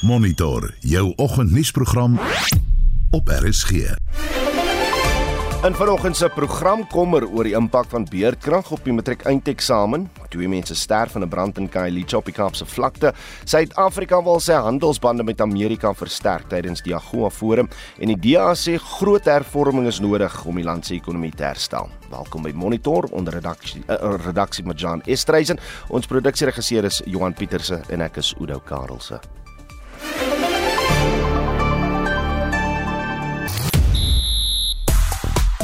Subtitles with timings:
[0.00, 2.18] Monitor jou oggendnuusprogram
[3.10, 3.70] op RSG.
[5.64, 10.04] In vanoggend se program kommer oor die impak van beerdkrag op die matriek eindeksamen.
[10.30, 13.12] Twee mense sterf in 'n brand in Khayelitsha op die Kaapse vlakte.
[13.44, 17.68] Suid-Afrika wil sy handelsbande met Amerika versterk tydens die AGOA forum
[17.98, 21.88] en die DA sê groot hervorming is nodig om die land se ekonomie te herstel.
[22.10, 25.58] Welkom by Monitor onder redaksie uh, redaksie met Jan Estreisen.
[25.88, 29.20] Ons produksieregisseur is Johan Pieterse en ek is Udo Karelse.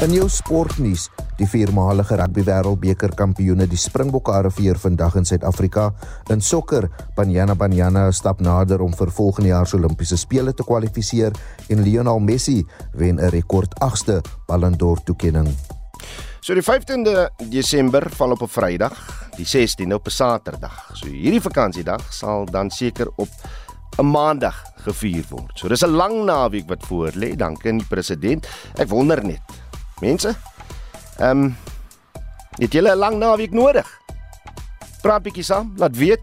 [0.05, 1.07] In jou sportnuus,
[1.39, 5.87] die viermalige rugby wêreldbeker kampioene die Springbokke arriveer vandag in Suid-Afrika.
[6.29, 6.85] In sokker,
[7.17, 11.33] Banyana Banyana stap nader om vir volgende jaar se Olimpiese spele te kwalifiseer
[11.73, 12.59] en Lionel Messi
[12.93, 15.49] wen 'n rekord 8ste Ballon d'Or toekenning.
[16.39, 20.91] So die 15de Desember val op 'n Vrydag, die 16de op 'n Saterdag.
[20.93, 23.29] So hierdie vakansiedag sal dan seker op
[23.97, 25.51] 'n Maandag gevier word.
[25.55, 28.47] So dis 'n lang naweek wat voor lê, dankie aan die president.
[28.77, 29.41] Ek wonder net
[30.01, 30.35] Mense,
[31.17, 31.55] ehm um,
[32.59, 33.87] het julle 'n lang naweek nodig?
[35.01, 36.21] Praat bietjie saam, laat weet.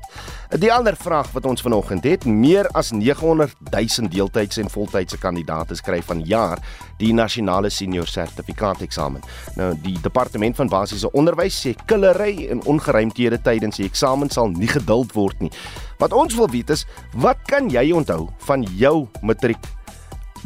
[0.53, 5.75] Die ander vraag wat ons vanoggend het, meer as 900 000 deeltydse en voltydse kandidaate
[5.75, 6.59] skryf vanjaar
[6.99, 9.23] die nasionale senior sertifikaat eksamen.
[9.57, 14.69] Nou die departement van basiese onderwys sê killery en ongeruimthede tydens die eksamen sal nie
[14.69, 15.51] geduld word nie.
[15.99, 19.73] Wat ons wil weet is, wat kan jy onthou van jou matriek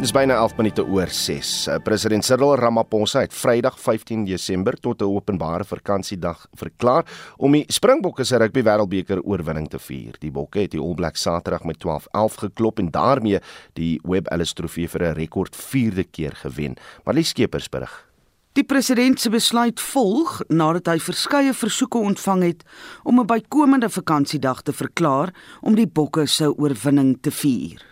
[0.00, 1.48] Dis byna 11 minute oor 6.
[1.68, 7.04] Eh, president Cyril Ramaphosa het Vrydag 15 Desember tot 'n openbare vakansiedag verklaar
[7.36, 10.16] om die Springbokke se rugby wêreldbeker oorwinning te vier.
[10.18, 13.40] Die Bokke het die All Blacks Saterdag met 12-11 geklop en daarmee
[13.72, 16.76] die Webb Ellis Trofee vir 'n rekord 4de keer gewen.
[17.04, 18.06] Marlie Skeepers berig.
[18.52, 22.64] Die president se besluit volg nadat hy verskeie versoeke ontvang het
[23.02, 27.89] om 'n bykomende vakansiedag te verklaar om die Bokke se oorwinning te vier.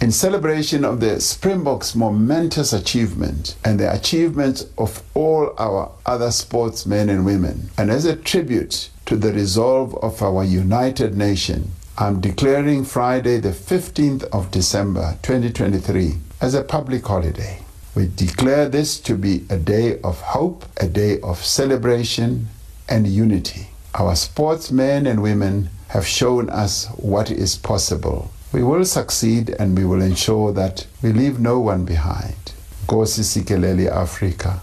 [0.00, 7.10] In celebration of the Springboks' momentous achievement and the achievements of all our other sportsmen
[7.10, 12.86] and women, and as a tribute to the resolve of our united nation, I'm declaring
[12.86, 17.62] Friday, the 15th of December 2023, as a public holiday.
[17.94, 22.48] We declare this to be a day of hope, a day of celebration
[22.88, 23.68] and unity.
[23.94, 29.84] Our sportsmen and women have shown us what is possible We will succeed and we
[29.84, 32.52] will ensure that we leave no one behind.
[32.82, 34.60] Nkosi sikelele Afrika.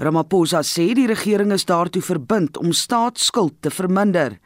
[0.00, 4.38] Ramaphosa sê die regering is daartoe verbind om staatsskuld te verminder.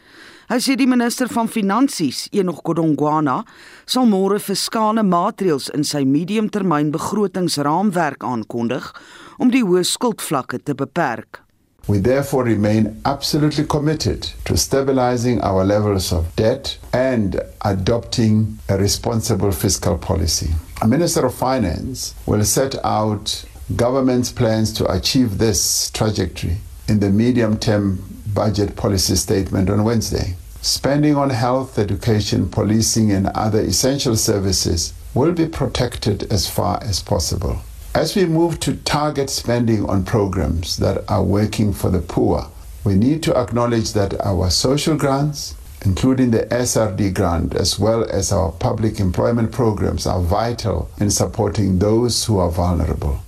[0.50, 3.44] Hy sê die minister van Finansies, Enoch Godongwana,
[3.86, 8.92] sal môre fiskale maatreëls in sy mediumtermynbegrotingsraamwerk aankondig
[9.40, 11.43] om die hoë skuldvlakke te beperk.
[11.86, 19.52] We therefore remain absolutely committed to stabilizing our levels of debt and adopting a responsible
[19.52, 20.50] fiscal policy.
[20.80, 23.44] A Minister of Finance will set out
[23.76, 26.56] government's plans to achieve this trajectory
[26.88, 28.02] in the medium term
[28.32, 30.36] budget policy statement on Wednesday.
[30.62, 37.02] Spending on health, education, policing, and other essential services will be protected as far as
[37.02, 37.60] possible.
[37.94, 42.50] As we move to target spending on programs that are working for the poor,
[42.82, 48.32] we need to acknowledge that our social grants, including the SRD grant, as well as
[48.32, 53.20] our public employment programs, are vital in supporting those who are vulnerable.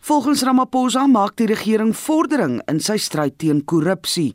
[0.00, 4.32] Volgens Ramaphosa maak die regering vordering in sy stryd teen korrupsie,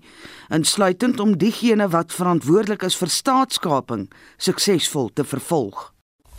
[0.53, 5.89] insluitend om diegene wat verantwoordelik is vir staatskaping suksesvol te vervolg.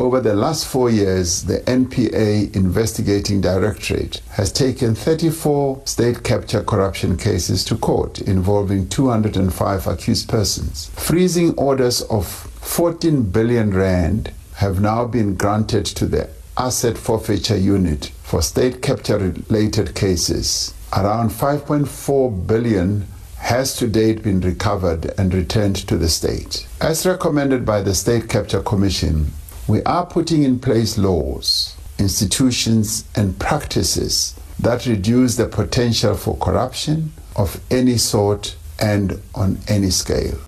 [0.01, 7.19] Over the last four years, the NPA Investigating Directorate has taken 34 state capture corruption
[7.19, 10.91] cases to court involving 205 accused persons.
[10.95, 18.07] Freezing orders of 14 billion rand have now been granted to the Asset Forfeiture Unit
[18.23, 20.73] for state capture related cases.
[20.97, 23.07] Around 5.4 billion
[23.37, 26.67] has to date been recovered and returned to the state.
[26.81, 29.33] As recommended by the State Capture Commission,
[29.71, 37.13] we are putting in place laws, institutions, and practices that reduce the potential for corruption
[37.37, 40.39] of any sort and on any scale.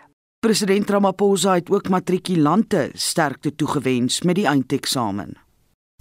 [0.40, 5.36] President Ramaphosa het ook matrikulante sterkte toegewens met die eindeksamen.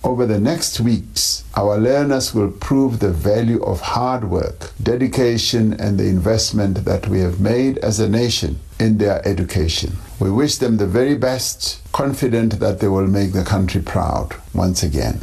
[0.03, 6.00] Over the next weeks, our learners will prove the value of hard work, dedication, and
[6.00, 9.98] the investment that we have made as a nation in their education.
[10.19, 14.81] We wish them the very best, confident that they will make the country proud once
[14.81, 15.21] again.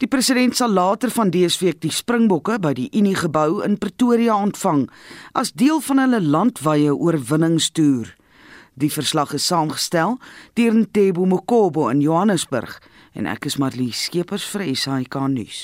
[0.00, 4.34] Die president sal later van dese week die Springbokke by die Unie gebou in Pretoria
[4.40, 4.88] ontvang
[5.36, 8.08] as deel van hulle landwyse oorwinningstoer.
[8.74, 10.16] Die verslag is saamgestel
[10.58, 12.80] deur Ntebo Mokobo in Johannesburg
[13.14, 15.62] en ek is Marlie Skeepers vir SAK nuus.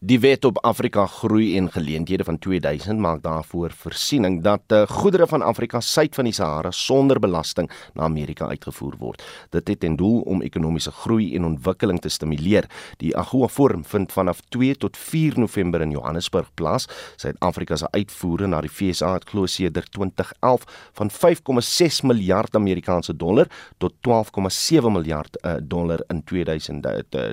[0.00, 5.26] Die wet op Afrika groei en geleenthede van 2000 maak daarvoor voorsiening dat uh, goedere
[5.26, 9.22] van Afrika suid van die Sahara sonder belasting na Amerika uitgevoer word.
[9.50, 12.70] Dit het ten doel om ekonomiese groei en ontwikkeling te stimuleer.
[12.96, 16.86] Die AGOA Forum vind vanaf 2 tot 4 November in Johannesburg plaas.
[17.16, 20.62] Suid-Afrika se uitvoere na die FSA het glo sedert 2011
[20.92, 27.32] van 5,6 miljard Amerikaanse dollar tot 12,7 miljard uh, dollar in 2000 uh,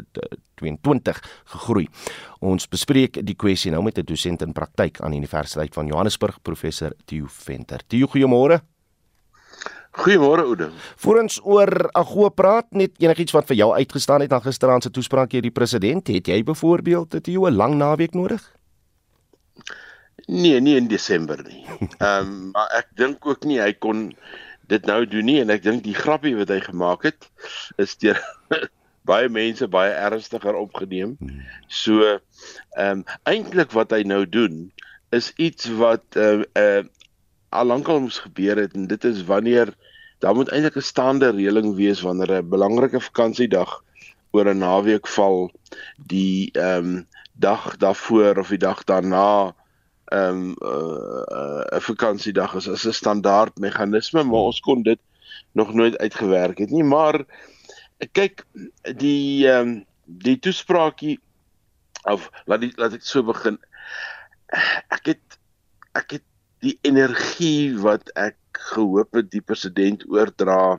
[0.56, 1.22] 2022
[1.56, 1.88] gegroei.
[2.40, 6.42] Ons bespreek die kwessie nou met 'n dosent in praktyk aan die Universiteit van Johannesburg,
[6.42, 7.82] professor Theo Venter.
[7.88, 8.62] Theo, goeiemôre.
[9.96, 10.72] Goeiemôre Oude.
[10.96, 14.92] Voor ons oor Agoa praat, net enigiets wat vir jou uitgestaan het na gisteraand se
[14.92, 18.44] toespraak deur die president, het jy byvoorbeeld Theo 'n lang naweek nodig?
[20.28, 21.64] Nee, nie in Desember nie.
[22.00, 24.14] Ehm um, maar ek dink ook nie hy kon
[24.68, 27.30] dit nou doen nie en ek dink die grappie wat hy gemaak het
[27.82, 28.20] is deur
[29.06, 31.16] baie mense baie ernstiger opgeneem.
[31.20, 31.42] Hmm.
[31.68, 34.72] So ehm um, eintlik wat hy nou doen
[35.16, 36.84] is iets wat uh uh
[37.56, 39.72] al lankal moes gebeur het en dit is wanneer
[40.20, 43.84] daar moet eintlik 'n staande reëling wees wanneer 'n belangrike vakansiedag
[44.32, 45.52] oor 'n naweek val
[45.98, 49.56] die ehm um, dag daarvoor of die dag daarna
[50.06, 55.00] ehm um, 'n uh, uh, vakansiedag is as 'n standaard meganisme maar ons kon dit
[55.52, 57.26] nog nooit uitgewerk het nie maar
[58.04, 58.46] kyk
[59.00, 59.76] die ehm um,
[60.06, 61.18] die toespraakie
[62.06, 63.58] of laat die, laat ek so begin.
[64.94, 65.38] Ek het
[65.98, 66.26] ek het
[66.66, 68.38] die energie wat ek
[68.74, 70.78] gehoop het die president oordra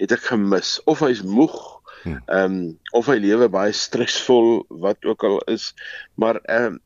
[0.00, 0.76] het ek gemis.
[0.90, 1.54] Of hy's moeg
[2.02, 2.18] hm.
[2.26, 2.58] ehm um,
[2.98, 5.72] of hy lewe baie stresvol wat ook al is.
[6.18, 6.82] Maar ehm um,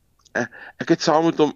[0.79, 1.51] ek het saam met hom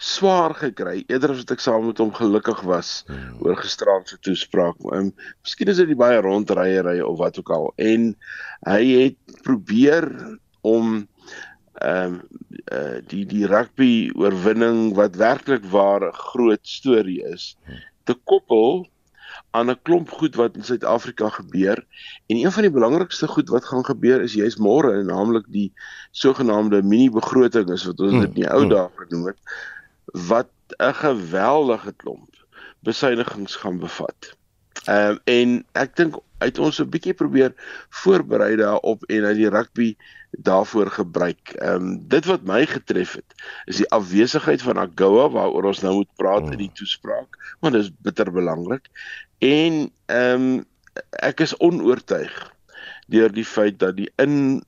[0.00, 3.34] swaar gekry eerder as wat ek saam met hom gelukkig was hmm.
[3.44, 4.78] oor gisteraand se toespraak.
[4.96, 5.10] Um,
[5.44, 7.66] miskien is dit baie rondryery of wat ook al.
[7.76, 8.06] En
[8.64, 10.08] hy het probeer
[10.64, 11.02] om
[11.80, 12.22] ehm um,
[12.72, 17.84] uh, die die rugby oorwinning wat werklik waar 'n groot storie is hmm.
[18.04, 18.88] te koppel
[19.50, 21.84] aan 'n klomp goed wat in Suid-Afrika gebeur
[22.26, 25.72] en een van die belangrikste goed wat gaan gebeur is juis môre naamlik die
[26.10, 28.72] sogenaamde mini begroting is wat ons dit in die ou hmm.
[28.72, 29.38] dae genoem het
[30.12, 32.34] wat 'n geweldige klomp
[32.80, 34.36] besuinigings gaan bevat.
[34.84, 37.52] Ehm um, en ek dink uit ons 'n bietjie probeer
[38.02, 39.96] voorberei daarop en uit die rugby
[40.30, 41.52] daarvoor gebruik.
[41.58, 43.34] Ehm um, dit wat my getref het
[43.64, 47.82] is die afwesigheid van Agoa waaroor ons nou moet praat in die toespraak, want dit
[47.82, 48.88] is bitter belangrik.
[49.38, 50.64] En ehm um,
[51.10, 52.32] ek is onoortuig
[53.06, 54.62] deur die feit dat die in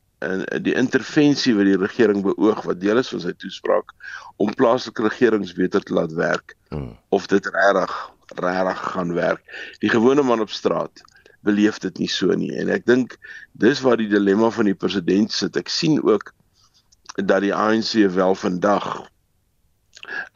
[0.63, 3.95] die intervensie wat die regering beoog wat deel is van sy toespraak
[4.43, 6.93] om plaaslike regerings beter te laat werk hmm.
[7.11, 7.95] of dit regtig
[8.33, 9.43] regtig gaan werk.
[9.85, 11.03] Die gewone man op straat
[11.43, 13.19] beleef dit nie so nie en ek dink
[13.53, 15.59] dis waar die dilemma van die president sit.
[15.59, 16.33] Ek sien ook
[17.19, 19.12] dat die ANC wel vandag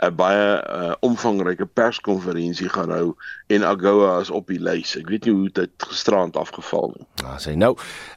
[0.03, 3.15] 'n baie uh, omvangryke perskonferensie gaan hou
[3.47, 4.95] en AGOA is op die lys.
[4.97, 7.07] Ek weet nie hoe dit gisterand afgeval nie.
[7.23, 7.73] Ja, sê nou,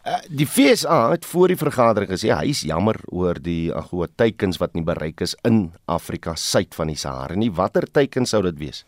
[0.06, 4.62] uh, die FSA het voor die vergadering gesê hy is jammer oor die AGOA teikens
[4.62, 7.52] wat nie bereik is in Afrika suid van die Sahara nie.
[7.52, 8.86] Watter teikens sou dit wees?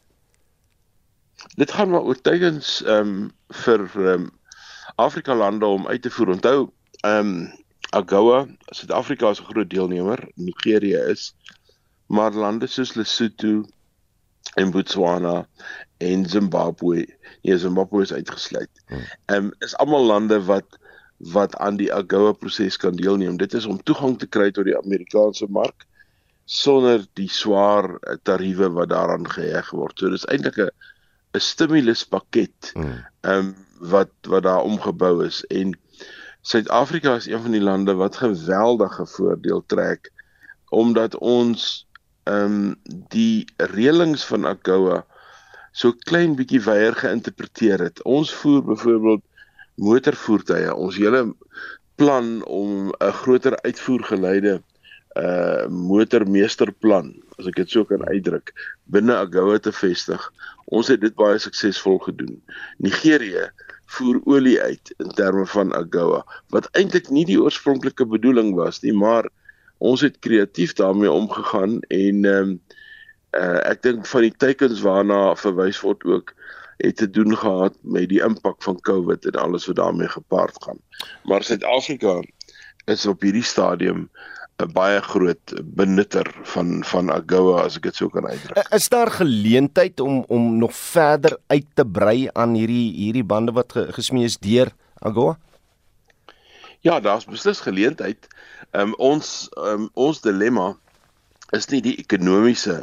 [1.58, 3.32] Dit gaan maar oor teikens ehm um,
[3.64, 4.30] vir ehm um,
[5.02, 6.36] Afrika lande om uit te voer.
[6.36, 6.70] Onthou,
[7.02, 7.50] ehm um,
[7.92, 11.34] AGOA, Suid-Afrika is 'n groot deelnemer, Nigerië is
[12.12, 13.64] maar lande soos Lesotho
[14.60, 15.48] en Botswana
[15.98, 17.06] en Zimbabwe,
[17.42, 18.84] nee Zimbabwe is uitgesluit.
[18.86, 19.06] Hmm.
[19.26, 20.80] Ehm um, is almal lande wat
[21.32, 23.38] wat aan die AGOA proses kan deelneem.
[23.38, 25.86] Dit is om toegang te kry tot die Amerikaanse mark
[26.46, 30.00] sonder die swaar eh, tariewe wat daaraan geheg word.
[30.00, 30.72] So dis eintlik 'n
[31.38, 33.06] 'n stimuluspakket hmm.
[33.22, 33.56] ehm um,
[33.94, 35.78] wat wat daar omgebou is en
[36.42, 40.12] Suid-Afrika is een van die lande wat geweldige voordeel trek
[40.70, 41.86] omdat ons
[42.30, 42.76] ehm um,
[43.10, 45.02] die reëlings van AGOA
[45.72, 48.02] so klein bietjie weier geïnterpreteer het.
[48.04, 49.24] Ons voer byvoorbeeld
[49.82, 50.74] motorvoertuie.
[50.76, 51.24] Ons hele
[51.96, 54.62] plan om 'n groter uitvoergeleide
[55.20, 58.54] uh motormeesterplan, as ek dit so kan uitdruk,
[58.86, 60.22] binne AGOA te vestig.
[60.72, 62.40] Ons het dit baie suksesvol gedoen.
[62.78, 63.50] Nigerië
[63.92, 66.24] voer olie uit in terme van AGOA
[66.56, 69.28] wat eintlik nie die oorspronklike bedoeling was nie, maar
[69.82, 72.60] ons het kreatief daarmee omgegaan en ehm um,
[73.32, 76.34] uh, ek dink van die teikens waarna verwys word ook
[76.82, 80.80] het te doen gehad met die impak van COVID en alles wat daarmee gepaard gaan.
[81.30, 82.20] Maar Suid-Afrika
[82.90, 84.10] is op hierdie stadium
[84.62, 88.68] 'n baie groot benutter van van AGOA as ek dit sou kan uitdruk.
[88.70, 93.74] Is daar geleentheid om om nog verder uit te brei aan hierdie hierdie bande wat
[93.74, 94.70] gesmee is deur
[95.00, 95.38] AGOA?
[96.82, 98.28] Ja, daar's beslis geleentheid.
[98.72, 100.72] Um, ons um, ons dilemma
[101.56, 102.78] is nie die ekonomiese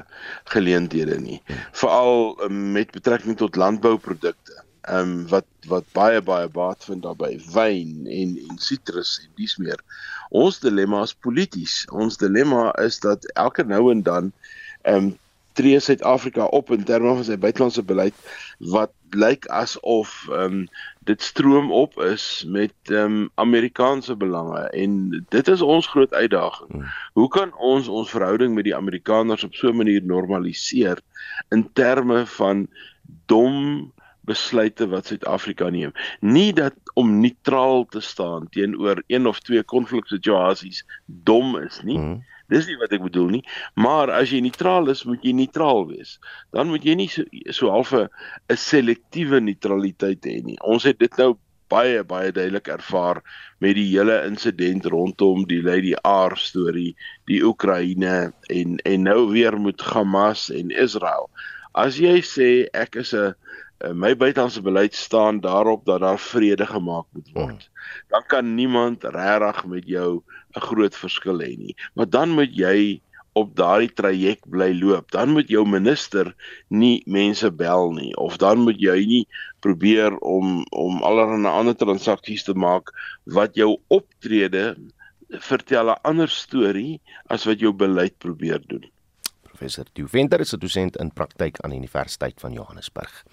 [0.52, 1.38] geleenthede nie.
[1.80, 7.35] Veral um, met betrekking tot landbouprodukte ehm um, wat wat baie baie baat vind daarbey
[7.52, 9.80] wyn en en sitrus en dis meer.
[10.30, 14.30] Ons dilemma is polities ons dilemma is dat elke nou en dan
[14.83, 15.16] ehm um,
[15.59, 18.14] tree Suid-Afrika op in terme van sy buitelandse beleid
[18.75, 20.69] wat lyk asof ehm um,
[21.09, 26.71] dit stroom op is met ehm um, Amerikaanse belange en dit is ons groot uitdaging.
[26.71, 26.85] Hmm.
[27.12, 31.00] Hoe kan ons ons verhouding met die Amerikaners op so 'n manier normaliseer
[31.49, 32.67] in terme van
[33.27, 33.93] dom
[34.29, 35.93] besluite wat Suid-Afrika neem.
[36.21, 41.99] Nie dat om neutraal te staan teenoor een of twee konfliksituasies dom is nie.
[41.99, 42.25] Hmm.
[42.49, 43.43] Dis nie wat ek bedoel nie,
[43.76, 46.17] maar as jy neutraal is, moet jy neutraal wees.
[46.57, 48.09] Dan moet jy nie so so half 'n
[48.57, 50.57] selektiewe neutraliteit hê nie.
[50.64, 51.37] Ons het dit nou
[51.69, 53.21] baie baie duidelik ervaar
[53.61, 56.97] met die hele insident rondom die Lady R storie,
[57.28, 61.28] die Oekraïne en en nou weer met Hamas en Israel.
[61.75, 63.35] As jy sê ek is 'n
[63.95, 67.69] my buitelandse beleid staan daarop dat daar vrede gemaak moet word.
[67.69, 68.09] Hmm.
[68.09, 70.23] Dan kan niemand regtig met jou
[70.59, 71.75] 'n groot verskil hê nie.
[71.95, 73.00] Maar dan moet jy
[73.38, 75.11] op daardie traject bly loop.
[75.15, 76.35] Dan moet jou minister
[76.69, 79.25] nie mense bel nie of dan moet jy nie
[79.65, 82.93] probeer om om allerlei ander transaksies te maak
[83.38, 84.75] wat jou optrede
[85.50, 88.87] vertel 'n ander storie as wat jou beleid probeer doen.
[89.59, 93.25] Professor Duventer is 'n dosent in praktyk aan die Universiteit van Johannesburg.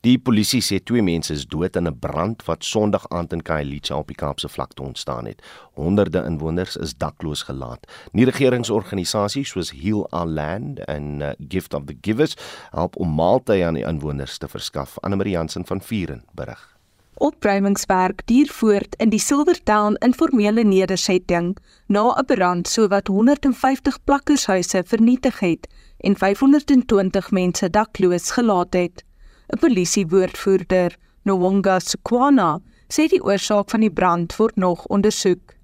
[0.00, 3.96] Die polisie sê twee mense is dood in 'n brand wat Sondag aand in Khayelitsha
[3.96, 5.42] op die Kaapse vlakte ontstaan het.
[5.74, 7.86] Honderde inwoners is dakloos gelaat.
[8.12, 12.34] Nie regeringsorganisasies soos Heal Our Land en uh, Gift of the Givers
[12.70, 14.98] help om maaltye aan die inwoners te verskaf.
[14.98, 16.77] Anne Marie Jansen van Vuren berig.
[17.18, 21.56] Opruimingswerk duur voort in die Silvertown informele nedersetting
[21.86, 29.04] na 'n brand sowat 150 plakkershuise vernietig het en 520 mense dakloos gelaat het.
[29.52, 35.54] 'n Polisiewoordvoerder, Nwonga Sukwana, sê die oorsaak van die brand word nog ondersoek.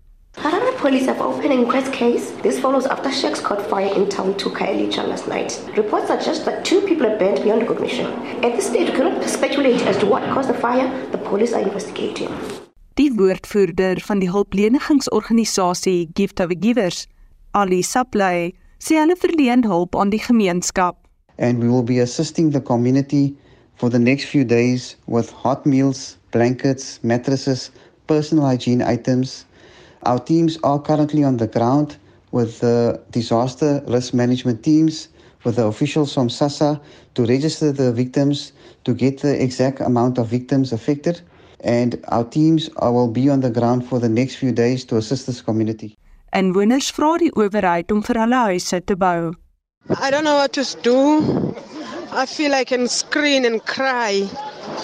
[0.85, 2.31] Harare police have opened an inquest case.
[2.43, 5.59] This follows after Sheikh's caught fire in town to Kailicha last night.
[5.77, 8.07] Reports suggest that two people are burnt beyond recognition.
[8.45, 10.89] At this stage, we cannot speculate as to what caused the fire.
[11.11, 12.29] The police are investigating.
[12.97, 17.07] Die woordvoerder van die hulplenigingsorganisasie Gift of Givers,
[17.53, 21.01] Ali Supply, sê hulle verleen hulp aan die gemeenskap.
[21.39, 23.33] And we will be assisting the community
[23.81, 27.71] for the next few days with hot meals, blankets, mattresses,
[28.07, 29.47] personal hygiene items,
[30.05, 31.97] Our teams are currently on the ground
[32.31, 35.09] with the disaster risk management teams,
[35.45, 36.81] with the officials from SASA
[37.15, 38.53] to register the victims,
[38.85, 41.23] to get the exact amount of victims affected.
[41.61, 44.97] And our teams are, will be on the ground for the next few days to
[44.97, 45.97] assist this community.
[46.33, 49.33] En woners vra die owerheid om vir hulle huise te bou.
[49.89, 51.55] I don't know what to do.
[52.13, 54.29] I feel I can scream and cry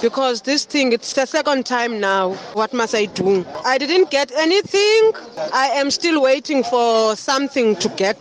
[0.02, 2.34] because this thing it's the second time now.
[2.54, 3.44] What must i do?
[3.64, 5.12] I didn't get anything.
[5.52, 8.20] I am still waiting for something to get.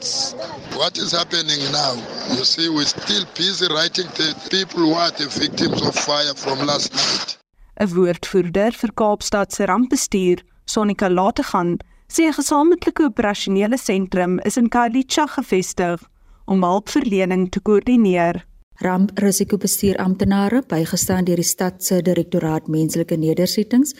[0.76, 1.94] What is happening now?
[2.36, 6.66] You see we're still busy writing the people who are the victims of fire from
[6.66, 7.38] last night.
[7.80, 11.78] 'n woordvoerder vir Kaapstad se rampbestuur Sonika Lategan
[12.14, 16.00] sê 'n gesamentlike operasionele sentrum is in Kalicha gevestig
[16.46, 18.44] om hulpverlening te koördineer
[18.80, 23.92] ramprisikobestuur amptenare bygestaan deur die stad se direktoraat menslike nedersettings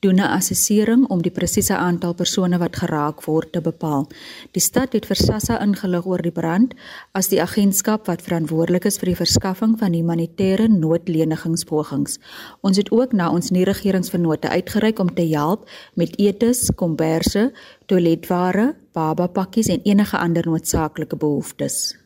[0.00, 4.06] doen 'n assessering om die presiese aantal persone wat geraak word te bepaal.
[4.52, 6.74] Die stad het vir SASSA ingelig oor die brand
[7.12, 12.18] as die agentskap wat verantwoordelik is vir die verskaffing van humanitêre noodlenigingspogings.
[12.60, 17.52] Ons het ook na ons nie regeringsvennote uitgereik om te help met etes, komberse,
[17.86, 21.97] toiletware, baba pakkies en enige ander noodsaaklike behoeftes.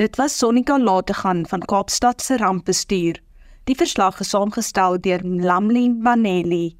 [0.00, 3.18] Dit was Sonika Lategan van Kaapstad se rampbestuur.
[3.64, 6.70] Die verslag is saamgestel deur Lamlin Vanelli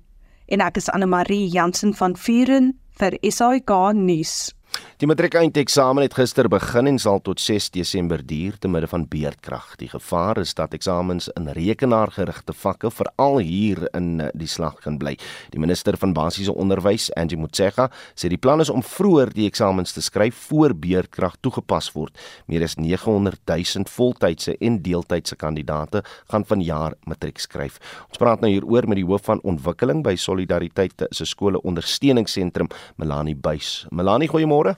[0.48, 4.54] en ek is Anne Marie Jansen van Vuren vir SAK nuus.
[5.00, 9.70] Die matriekeinteksamen het gister begin en sal tot 6 Desember duur te midde van beerdkrag.
[9.80, 14.98] Die gevaar is dat eksamens in rekenaargerigte vakke veral hier in eh, die slag gaan
[15.00, 15.14] bly.
[15.54, 19.96] Die minister van basiese onderwys, Angie Motshega, sê die plan is om vroeër die eksamens
[19.96, 22.20] te skryf voor beerdkrag toegepas word.
[22.52, 27.80] Meer as 900 000 voltydse en deeltydse kandidate gaan vanjaar matriek skryf.
[28.10, 32.68] Ons praat nou hieroor met die hoof van ontwikkeling by Solidariteit se skole ondersteuningsentrum,
[33.00, 33.86] Melanie Buys.
[33.88, 34.69] Melanie, goeiemôre.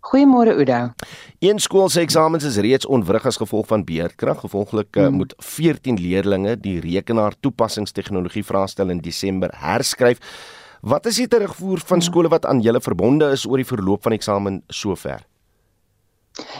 [0.00, 0.92] Goeiemôre Oudo.
[1.38, 4.40] Een skool se eksamens is reeds ontwrig as gevolg van beerdkrag.
[4.44, 5.20] Gevolglik hmm.
[5.22, 10.22] moet 14 leerdlinge die rekenaar toepassingstegnologie vraestel in Desember herskryf.
[10.80, 14.16] Wat is die terugvoer van skole wat aan julle verbonde is oor die verloop van
[14.16, 15.20] eksamen sover?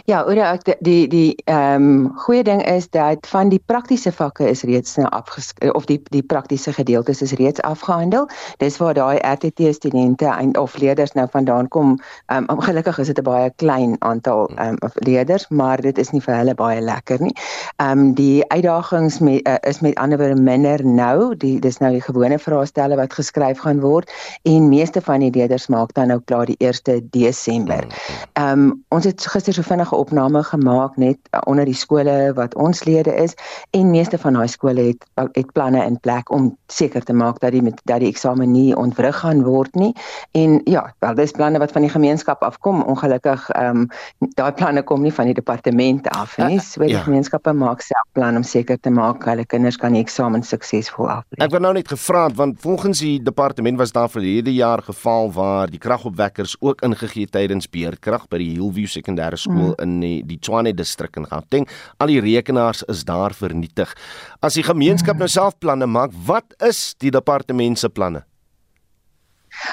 [0.05, 0.35] Ja, oor
[0.65, 4.97] die die die ehm um, goeie ding is dat van die praktiese vakke is reeds
[4.97, 8.29] nou afgeskryf of die die praktiese gedeeltes is reeds afgehandel.
[8.59, 11.99] Dis waar daai RTT studente en of leerders nou vandaan kom.
[12.27, 16.11] Ehm um, gelukkig is dit 'n baie klein aantal ehm um, leerders, maar dit is
[16.11, 17.35] nie vir hulle baie lekker nie.
[17.77, 21.37] Ehm um, die uitdagings met uh, is met ander woorde minder nou.
[21.37, 25.67] Die dis nou die gewone vraestelle wat geskryf gaan word en meeste van die leerders
[25.67, 27.87] maak dan nou klaar die 1 Desember.
[28.33, 32.55] Ehm um, ons het gister so vinnige opname gemaak net uh, onder die skole wat
[32.59, 33.37] ons lede is
[33.77, 37.55] en meeste van daai skole het het planne in plek om seker te maak dat
[37.55, 39.91] die met dat die eksamen nie ontwrig gaan word nie.
[40.33, 42.83] En ja, wel dis planne wat van die gemeenskap afkom.
[42.83, 46.57] Ongelukkig ehm um, daai planne kom nie van die departement af nie.
[46.57, 47.05] Uh, so die ja.
[47.07, 51.43] gemeenskappe maak self plan om seker te maak hulle kinders kan die eksamen suksesvol aflê.
[51.45, 55.33] Ek wou nou net gevra want volgens die departement was daar vir hierdie jaar geval
[55.37, 59.83] waar die kragopwekkers ook ingegee tydens beerdkrag by die Hillview sekondêre skool skool mm.
[59.85, 61.69] in die, die Tshwane distrik in Gauteng.
[61.99, 63.93] Al die rekenaars is daar vernietig.
[64.41, 65.27] As die gemeenskap mm.
[65.27, 68.25] nou self planne maak, wat is die departement se planne?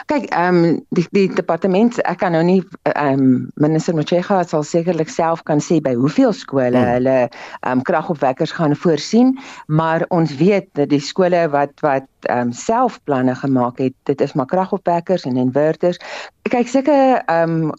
[0.10, 4.66] Kyk, ehm um, die die departement ek kan nou nie ehm um, minister Mochega sal
[4.66, 6.90] sekerlik self kan sê by hoeveel skole hmm.
[6.96, 9.36] hulle ehm um, kragopwekkers gaan voorsien,
[9.68, 14.22] maar ons weet dat die skole wat wat ehm um, self planne gemaak het, dit
[14.22, 16.02] is maar kragopwekkers en inverters.
[16.50, 17.72] Kyk, sulke ehm um,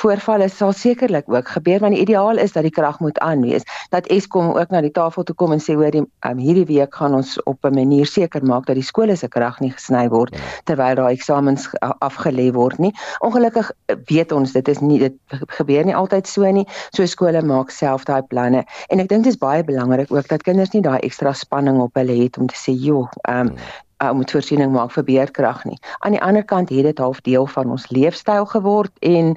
[0.00, 3.64] voorvalle sal sekerlik ook gebeur want die ideaal is dat die krag moet aan wees.
[3.90, 6.94] Dat Eskom ook na die tafel toe kom en sê hoor die um, hierdie week
[6.94, 10.34] gaan ons op 'n manier seker maak dat die skole se krag nie gesny word
[10.34, 10.40] ja.
[10.64, 12.92] terwyl daai eksamens afgelê word nie.
[13.20, 13.70] Ongelukkig
[14.10, 15.14] weet ons dit is nie dit
[15.58, 16.66] gebeur nie altyd so nie.
[16.90, 18.64] So skole maak self daai planne.
[18.88, 21.94] En ek dink dit is baie belangrik ook dat kinders nie daai ekstra spanning op
[21.94, 23.56] hulle het om te sê joh um,
[24.02, 25.78] uh, moet voorsiening maak vir beerdkrag nie.
[25.98, 29.36] Aan die ander kant het dit half deel van ons leefstyl geword en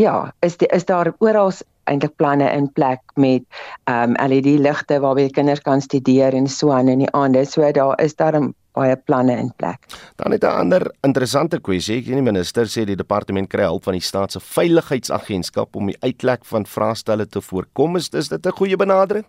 [0.00, 1.52] ja, is die, is daar oral
[1.90, 3.42] eintlik planne in plek met
[3.90, 7.44] ehm um, LED ligte waarby kinders kan studeer en so aan in die aande.
[7.44, 8.38] So daar is daar
[8.72, 9.86] baie planne in plek.
[10.16, 11.98] Dan het 'n ander interessante kwessie.
[11.98, 15.86] Ek sien die minister sê die departement kry hulp van die staat se veiligheidsagentskap om
[15.86, 17.96] die uitlek van vraestelle te voorkom.
[17.96, 19.24] Is dit 'n goeie benadering?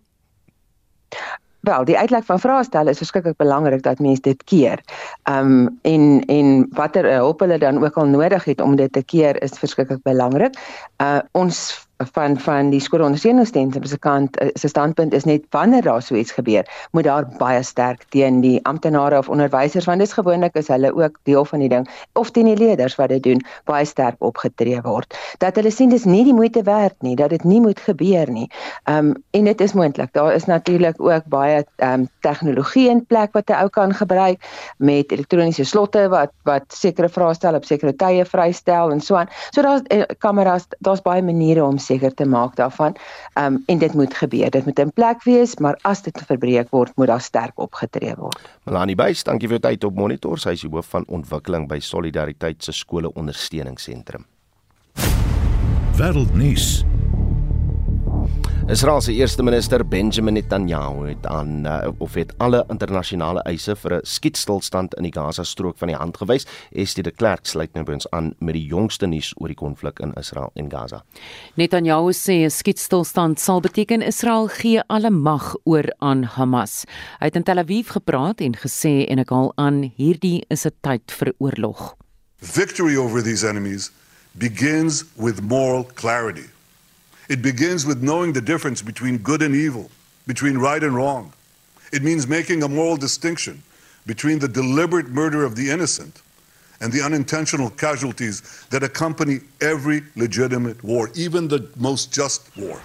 [1.63, 4.82] Wel, die uitleg van vraestelle is verskriklik belangrik dat mense dit keer.
[5.23, 9.04] Ehm um, en en watter hulp hulle dan ook al nodig het om dit te
[9.04, 10.60] keer is verskriklik belangrik.
[10.97, 16.02] Uh ons van van die skoolondersteuningsdienste se kant eh, se standpunt is net wanneer daar
[16.02, 20.56] so iets gebeur, moet daar baie sterk teen die amptenare of onderwysers want dis gewoonlik
[20.56, 23.86] is hulle ook deel van die ding of teen die leerders wat dit doen, baie
[23.86, 25.18] sterk opgetree word.
[25.38, 28.50] Dat hulle sien dis nie die moeite werd nie, dat dit nie moet gebeur nie.
[28.84, 30.13] Ehm um, en dit is moontlik.
[30.13, 34.39] Daar is natuurlik ook baie ehm um, tegnologie in plek wat 'n ou kan gebruik
[34.78, 39.30] met elektroniese slotte wat wat sekere vraestelle op sekere tye vrystel en so aan.
[39.52, 42.98] So daar's eh, kameras, daar's baie maniere om seker te maak daarvan.
[43.34, 44.50] Ehm um, en dit moet gebeur.
[44.50, 48.50] Dit moet in plek wees, maar as dit verbreek word, moet daar sterk opgetree word.
[48.66, 50.40] Melanie Buys, dankie vir jou tyd op Monitor.
[50.40, 54.26] Sy is die hoof van ontwikkeling by Solidariteit se skole ondersteuningsentrum.
[55.98, 56.84] Wêreldnuus.
[58.67, 63.93] Israel se eerste minister Benjamin Netanyahu het aan uh, of het alle internasionale eise vir
[63.93, 66.45] 'n skietstilstand in die Gaza-strook van die hand gewys.
[66.71, 69.99] Estie de Klerk sluit nou by ons aan met die jongste nuus oor die konflik
[69.99, 71.04] in Israel en Gaza.
[71.56, 76.86] Netanyahu sê 'n skietstilstand sal beteken Israel gee alle mag oor aan Hamas.
[77.19, 80.71] Hy het in Tel Aviv gepraat en gesê en ek haal aan hierdie is 'n
[80.82, 81.95] tyd vir oorlog.
[82.38, 83.91] Victory over these enemies
[84.32, 86.53] begins with moral clarity.
[87.30, 89.90] It begins with knowing the difference between good and evil,
[90.28, 91.32] between right and wrong.
[91.92, 93.64] It means making a moral distinction
[94.06, 96.22] between the deliberate murder of the innocent
[96.82, 102.82] and the unintentional casualties that accompany every legitimate war, even the most just war.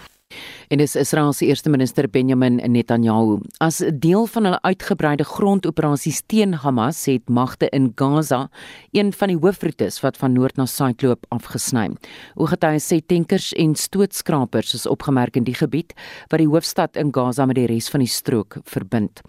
[0.68, 3.38] En dis Israel se eerste minister Benjamin Netanyahu.
[3.64, 8.48] As deel van hulle uitgebreide grondoperasies teen Hamas het magte in Gaza
[8.92, 11.88] een van die hoofroetes wat van noord na suid loop afgesny.
[12.36, 15.94] Ooggetuies sê tankers en stootskrapers is opgemerk in die gebied
[16.28, 19.22] wat die hoofstad in Gaza met die res van die strook verbind.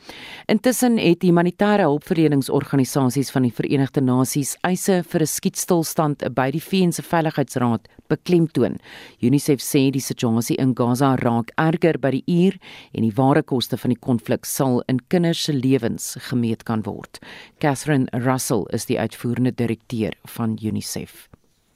[0.52, 6.92] Intussen het humanitêre hulpverleningsorganisasies van die Verenigde Nasies eise vir 'n skietstilstand by die VN
[6.92, 8.80] se Veiligheidsraad beklemtoon.
[9.22, 12.60] UNICEF sê die situasie in Gaza raak erger by die uur
[12.92, 17.22] en die ware koste van die konflik sal in kinders se lewens gemeet kan word.
[17.64, 21.28] Catherine Russell is die uitvoerende direkteur van UNICEF.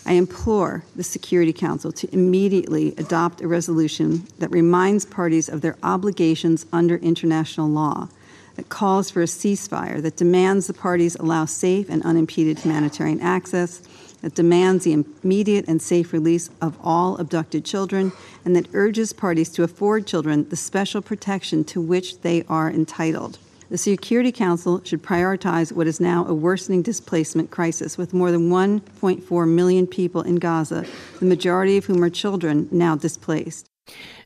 [0.05, 5.77] I implore the Security Council to immediately adopt a resolution that reminds parties of their
[5.81, 8.09] obligations under international law,
[8.57, 13.81] that calls for a ceasefire, that demands the parties allow safe and unimpeded humanitarian access,
[14.23, 18.11] that demands the immediate and safe release of all abducted children,
[18.43, 23.37] and that urges parties to afford children the special protection to which they are entitled.
[23.69, 28.49] The Security Council should prioritize what is now a worsening displacement crisis with more than
[28.49, 30.85] 1.4 million people in Gaza,
[31.19, 33.67] the majority of whom are children now displaced.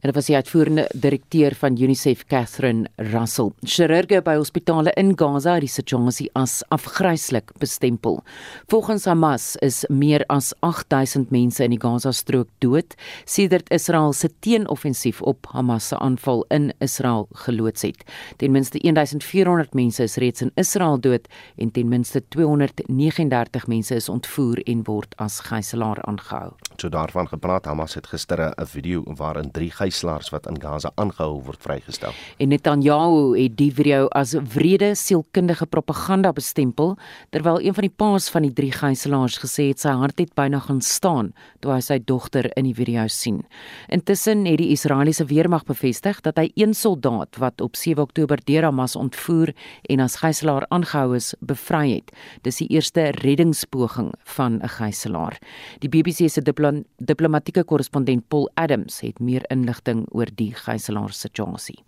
[0.02, 3.52] En dit was die uitvoerende direkteur van UNICEF, Catherine Russell.
[3.62, 8.22] Chirurge by hospitale in Gaza het die situasie as afgryslik bestempel.
[8.70, 12.94] Volgens Hamas is meer as 8000 mense in die Gaza-strook dood
[13.26, 18.04] sedert Israel se teenoffensief op Hamas se aanval in Israel geloods het.
[18.38, 24.10] Ten minste 1400 mense is reeds in Israel dood en ten minste 239 mense is
[24.10, 26.54] ontvoer en word as gijslaar aangehou.
[26.78, 31.42] So daarvan gepraat, Hamas het gister 'n video waarin 3 gijslaars wat in Gaza aangehou
[31.44, 32.12] word vrygestel.
[32.38, 36.98] En Netanyahu het die video as wrede sielkundige propaganda bestempel,
[37.30, 40.60] terwyl een van die paas van die 3 gijslaars gesê het sy hart het byna
[40.60, 43.46] gaan staan toe hy sy dogter in die video sien.
[43.88, 48.64] Intussen het die Israeliese weermag bevestig dat hy een soldaat wat op 7 Oktober deur
[48.64, 49.54] Hamas ontvoer
[49.90, 52.12] en as gijslaar aangehou is, bevry het.
[52.42, 55.38] Dis die eerste reddingspoging van 'n gijslaar.
[55.80, 56.67] Die BBC se diplo
[56.98, 61.80] diplomatieke korrespondent Paul Adams het meer inligting oor die gijslaar situasie.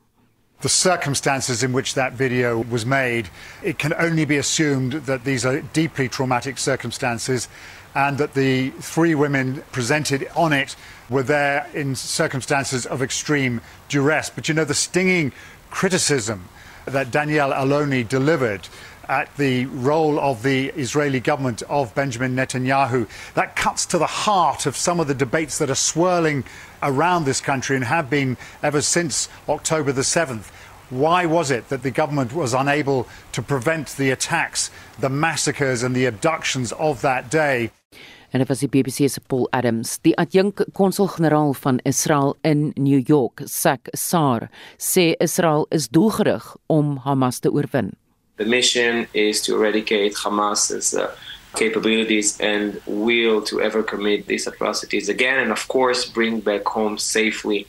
[0.59, 3.29] The circumstances in which that video was made,
[3.63, 7.47] it can only be assumed that these are deeply traumatic circumstances
[7.93, 10.75] and that the three women presented on it
[11.09, 14.29] were there in circumstances of extreme duress.
[14.29, 15.31] But you know, the stinging
[15.69, 16.49] criticism
[16.85, 18.67] that Danielle Aloni delivered
[19.09, 23.09] at the role of the Israeli government of Benjamin Netanyahu.
[23.33, 26.45] That cuts to the heart of some of the debates that are swirling
[26.83, 30.51] around this country and have been ever since October the 7th.
[30.91, 35.95] Why was it that the government was unable to prevent the attacks, the massacres, and
[35.95, 37.71] the abductions of that day?
[38.31, 39.97] en dit was die Paul Adams.
[40.01, 46.97] Die adjunk konsul-generaal van Israel in New York, Sak Sar, sê Israel is doelgerig om
[46.97, 47.39] Hamas.
[48.39, 51.13] The mission is to eradicate Hamas's uh,
[51.58, 56.97] capabilities and will to ever commit these atrocities again, and of course, bring back home
[56.97, 57.67] safely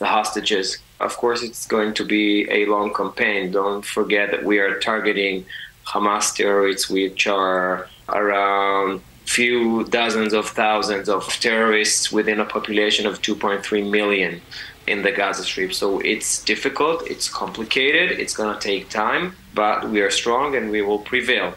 [0.00, 0.78] the hostages.
[0.98, 3.52] Of course, it's going to be a long campaign.
[3.52, 5.46] Don't forget that we are targeting
[5.86, 13.22] Hamas terrorists, which are around few dozens of thousands of terrorists within a population of
[13.22, 14.40] 2.3 million
[14.88, 15.72] in the Gaza Strip.
[15.72, 20.70] So it's difficult, it's complicated, it's going to take time, but we are strong and
[20.70, 21.54] we will prevail.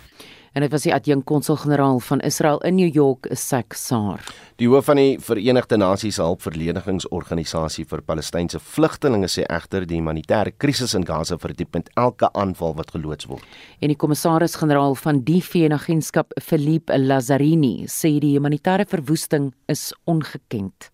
[0.51, 4.19] En dit was die adjunk konsul-generaal van Israel in New York, Sak Sar.
[4.59, 10.91] Die hoof van die Verenigde Nasies hulpverleningsorganisasie vir Palestynse vlugtelinge sê egter die humanitêre krisis
[10.97, 13.47] in Gaza verdiep met elke aanval wat geloods word.
[13.79, 20.91] En die kommissaris-generaal van die VN-agentskap, Philippe Lazzarini, sê die humanitêre verwoesting is ongekend.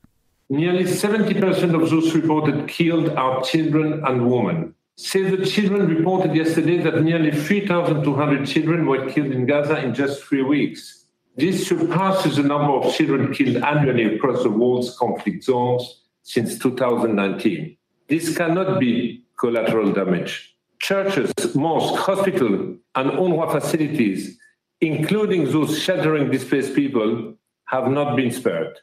[0.50, 4.74] Nearly 70% of those reported killed are children and women.
[4.96, 10.24] Save the Children reported yesterday that nearly 3,200 children were killed in Gaza in just
[10.24, 11.06] three weeks.
[11.36, 17.76] This surpasses the number of children killed annually across the world's conflict zones since 2019.
[18.08, 20.56] This cannot be collateral damage.
[20.80, 24.38] Churches, mosques, hospitals, and UNRWA facilities,
[24.80, 28.80] including those sheltering displaced people, have not been spared.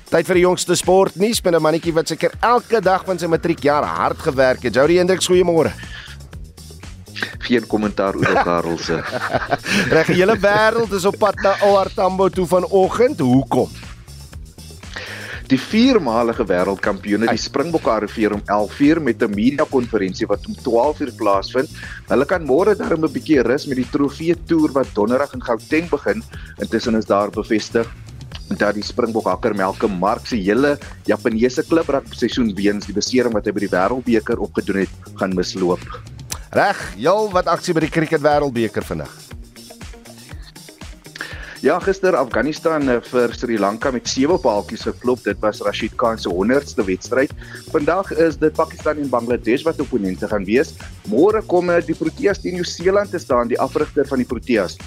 [0.09, 3.83] Tyd vir die jongste sportnuus met 'n mannetjie wat seker elke dag van sy matriekjaar
[3.83, 4.73] hard gewerk het.
[4.73, 5.71] Jody Hendriks, goeiemôre.
[7.47, 9.01] Geen kommentaar oor Karel se.
[9.95, 13.19] Reg, die hele wêreld is op pad na OR Tambo toe vanoggend.
[13.19, 13.69] Hoekom?
[15.45, 21.13] Die viermalige wêreldkampioene, die Springbokke arriveer om 11:00 met 'n media konferensie wat om 12:00
[21.15, 21.69] plaasvind.
[22.07, 25.89] Hulle kan môre darm 'n bietjie rus met die trofee toer wat donderdag in Gauteng
[25.89, 26.23] begin.
[26.57, 27.85] Intussen is daar bevestig
[28.57, 33.45] dat die Springbok hakker Malcolm Marx se hele Japaneese klubrak seisoen weens die besering wat
[33.45, 36.14] hy by die Wêreldbeker opgedoen het, gaan misloop.
[36.53, 39.11] Reg, jou wat aksie by die Cricket Wêreldbeker vandag.
[41.65, 45.23] Ja, gister Afghanistan eh, vir Sri Lanka met 7 paaltjies geklop.
[45.25, 47.33] Dit was Rashid Khan se 100ste wedstryd.
[47.73, 50.75] Vandag is dit Pakistan en Bangladesh wat opponente gaan wees.
[51.09, 54.77] Môre kom eh, die Proteas teen Nieu-Seeland te staan, die afrigter van die Proteas.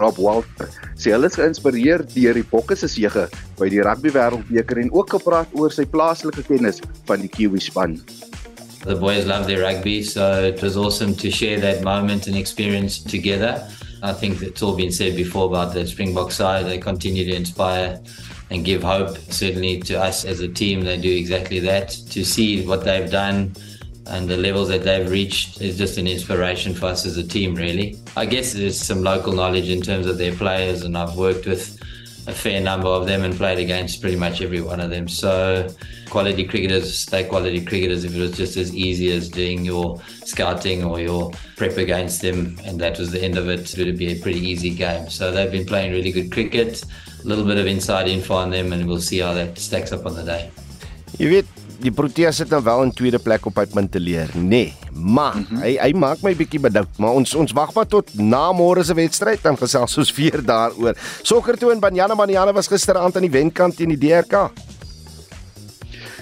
[0.00, 3.28] Rob Walter sê hulle is geïnspireer deur die Bokke se sege
[3.60, 7.94] by die Rugby Wêreldbeker en ook gepraat oor sy plaaslike kennis van die Kiwi span.
[8.88, 12.98] The boys love their rugby, so it was awesome to share that moment and experience
[12.98, 13.70] together.
[14.02, 16.64] I think it's all been said before about the Springbok side.
[16.64, 18.00] They continue to inspire
[18.48, 19.18] and give hope.
[19.30, 21.90] Certainly to us as a team, they do exactly that.
[21.90, 23.54] To see what they've done
[24.06, 27.56] and the levels that they've reached is just an inspiration for us as a team,
[27.56, 27.98] really.
[28.16, 31.77] I guess there's some local knowledge in terms of their players, and I've worked with
[32.28, 35.08] a fair number of them and played against pretty much every one of them.
[35.08, 35.66] So,
[36.10, 40.84] quality cricketers stay quality cricketers if it was just as easy as doing your scouting
[40.84, 43.76] or your prep against them, and that was the end of it.
[43.76, 45.08] It would be a pretty easy game.
[45.08, 46.84] So, they've been playing really good cricket,
[47.24, 50.04] a little bit of inside info on them, and we'll see how that stacks up
[50.04, 50.50] on the day.
[51.18, 51.46] Weet,
[51.78, 54.48] die Proteas het nou wel in tweede plek op uitmunteleer, nê.
[54.48, 55.60] Nee, maar mm -hmm.
[55.62, 58.94] hy hy maak my bietjie bedout, maar ons ons wag maar tot na môre se
[58.94, 60.96] wedstryd dan gesels ons weer daaroor.
[61.22, 64.50] Sokker toe in Banyana Banyana was gisteraand aan die wenkant teen die DRK.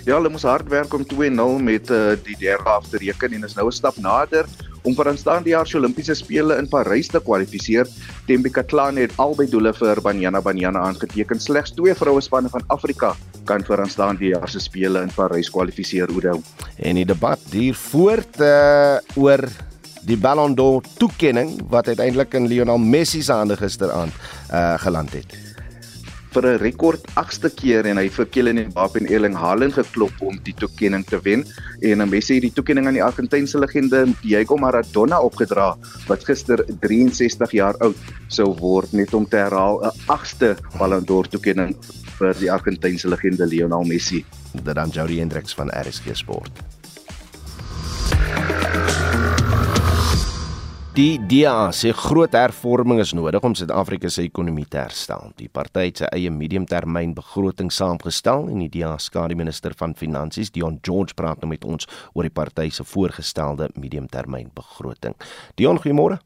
[0.04, 3.44] Ja, hulle moes hard werk om 2-0 met uh, die derde af te reken en
[3.44, 4.44] is nou 'n stap nader
[4.82, 7.86] om vir aanstaande jaar se Olimpiese spele in Parys te kwalifiseer.
[8.26, 11.40] Tembi Katlane het albei doele vir Banyana Banyana aangeteken.
[11.40, 13.16] Slegs twee vroue spanne van Afrika
[13.46, 16.40] kan vir aanstaande jaar se spele in Parys kwalifiseer, Oudo.
[16.76, 19.46] En die debat duur voort uh, oor
[20.06, 24.14] die Ballon d'Or toekenning wat uiteindelik in Lionel Messi se hande gisteraand
[24.52, 25.45] uh, geland het
[26.36, 30.36] vir 'n rekord 8ste keer en hy vir Kylian Mbappé en Erling Haaland geklop om
[30.44, 31.44] die toekenning te wen
[31.80, 35.74] en dan Messi het die toekenning aan die Argentynse legende Diego Maradona opgedra
[36.08, 37.96] wat gister 63 jaar oud
[38.28, 41.74] sou word net om te herhaal 'n 8ste Ballon d'Or toekenning
[42.18, 44.24] vir die Argentynse legende Lionel Messi.
[44.52, 46.52] Dit dan Jody Hendricks van RSG Sport.
[50.96, 55.26] Die DA sê groot hervorming is nodig om Suid-Afrika se ekonomie te herstel.
[55.36, 60.48] Die party het sy eie mediumtermyn begroting saamgestel en die DA skare minister van finansies
[60.54, 65.12] Dion George praat nou met ons oor die party se voorgestelde mediumtermyn begroting.
[65.60, 66.16] Dion, goeiemôre.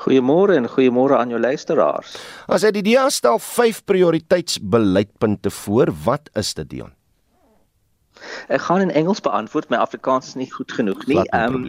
[0.00, 2.14] Goeiemôre en goeiemôre aan jou luisteraars.
[2.48, 6.96] As hy die DA stel 5 prioriteitsbeleidpunte voor, wat is dit Dion?
[8.48, 11.20] Ek gaan in Engels beantwoord, my Afrikaans is nie goed genoeg nie.
[11.36, 11.68] Ehm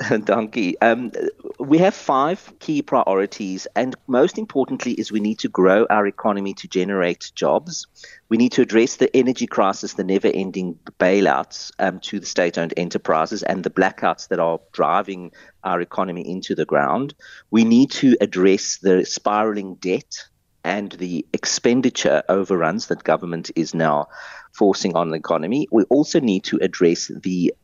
[0.24, 0.80] Donkey.
[0.80, 1.12] Um,
[1.58, 6.54] we have five key priorities, and most importantly, is we need to grow our economy
[6.54, 7.86] to generate jobs.
[8.28, 13.42] We need to address the energy crisis, the never-ending bailouts um, to the state-owned enterprises,
[13.42, 15.32] and the blackouts that are driving
[15.64, 17.14] our economy into the ground.
[17.50, 20.24] We need to address the spiraling debt
[20.62, 24.08] and the expenditure overruns that government is now
[24.52, 25.66] forcing on the economy.
[25.70, 27.54] We also need to address the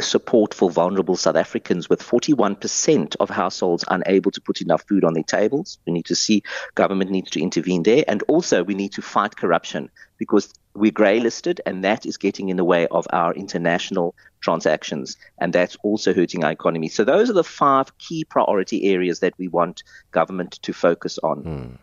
[0.00, 5.14] support for vulnerable South Africans with 41% of households unable to put enough food on
[5.14, 5.78] their tables.
[5.86, 6.42] We need to see
[6.74, 8.04] government needs to intervene there.
[8.06, 12.48] And also we need to fight corruption because we're grey listed and that is getting
[12.48, 16.88] in the way of our international transactions and that's also hurting our economy.
[16.88, 21.42] So those are the five key priority areas that we want government to focus on.
[21.42, 21.74] Hmm.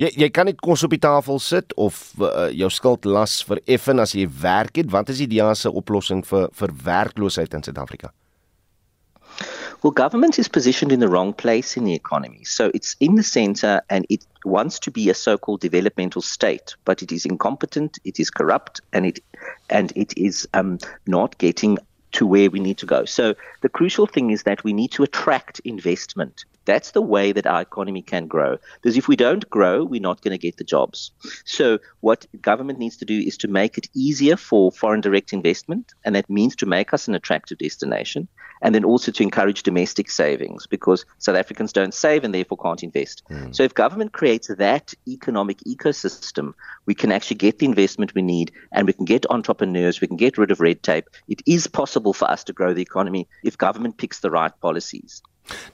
[0.00, 3.60] Jy jy kan net kos op die tafel sit of uh, jou skuld las vir
[3.66, 4.88] effen as jy werk het.
[4.94, 8.12] Wat is die ideale oplossing vir vir werkloosheid in Suid-Afrika?
[9.82, 12.42] Well, government is positioned in the wrong place in the economy.
[12.42, 17.00] So it's in the center and it wants to be a so-called developmental state, but
[17.02, 19.20] it is incompetent, it is corrupt, and it
[19.70, 21.78] and it is um, not getting
[22.12, 23.04] to where we need to go.
[23.04, 26.44] So the crucial thing is that we need to attract investment.
[26.68, 28.58] That's the way that our economy can grow.
[28.74, 31.12] Because if we don't grow, we're not going to get the jobs.
[31.46, 35.94] So what government needs to do is to make it easier for foreign direct investment,
[36.04, 38.28] and that means to make us an attractive destination
[38.60, 42.82] and then also to encourage domestic savings because South Africans don't save and therefore can't
[42.82, 43.22] invest.
[43.30, 43.54] Mm.
[43.54, 46.52] So if government creates that economic ecosystem,
[46.84, 50.16] we can actually get the investment we need and we can get entrepreneurs, we can
[50.16, 51.08] get rid of red tape.
[51.28, 55.22] It is possible for us to grow the economy if government picks the right policies.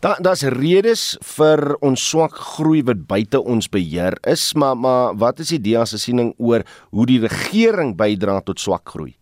[0.04, 5.40] Daar daar's redes vir ons swak groei wat buite ons beheer is, maar maar wat
[5.40, 9.14] is die DEA se siening oor hoe die regering bydra tot swak groei?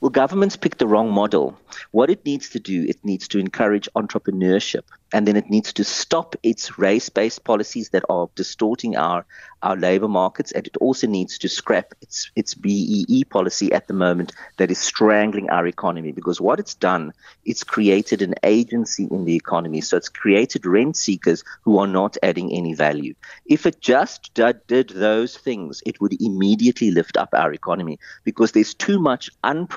[0.00, 1.58] Well, governments picked the wrong model.
[1.90, 4.82] What it needs to do, it needs to encourage entrepreneurship,
[5.12, 9.24] and then it needs to stop its race-based policies that are distorting our
[9.62, 13.94] our labor markets, and it also needs to scrap its its BEE policy at the
[13.94, 16.12] moment that is strangling our economy.
[16.12, 17.12] Because what it's done,
[17.44, 22.16] it's created an agency in the economy, so it's created rent seekers who are not
[22.22, 23.14] adding any value.
[23.46, 28.74] If it just did, those things, it would immediately lift up our economy because there's
[28.74, 29.30] too much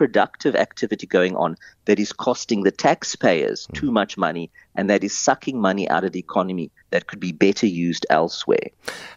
[0.10, 3.94] unproductive activity going on that is costing the taxpayers too hmm.
[3.94, 7.68] much money and that is sucking money out of the economy that could be better
[7.68, 8.70] used elsewhere.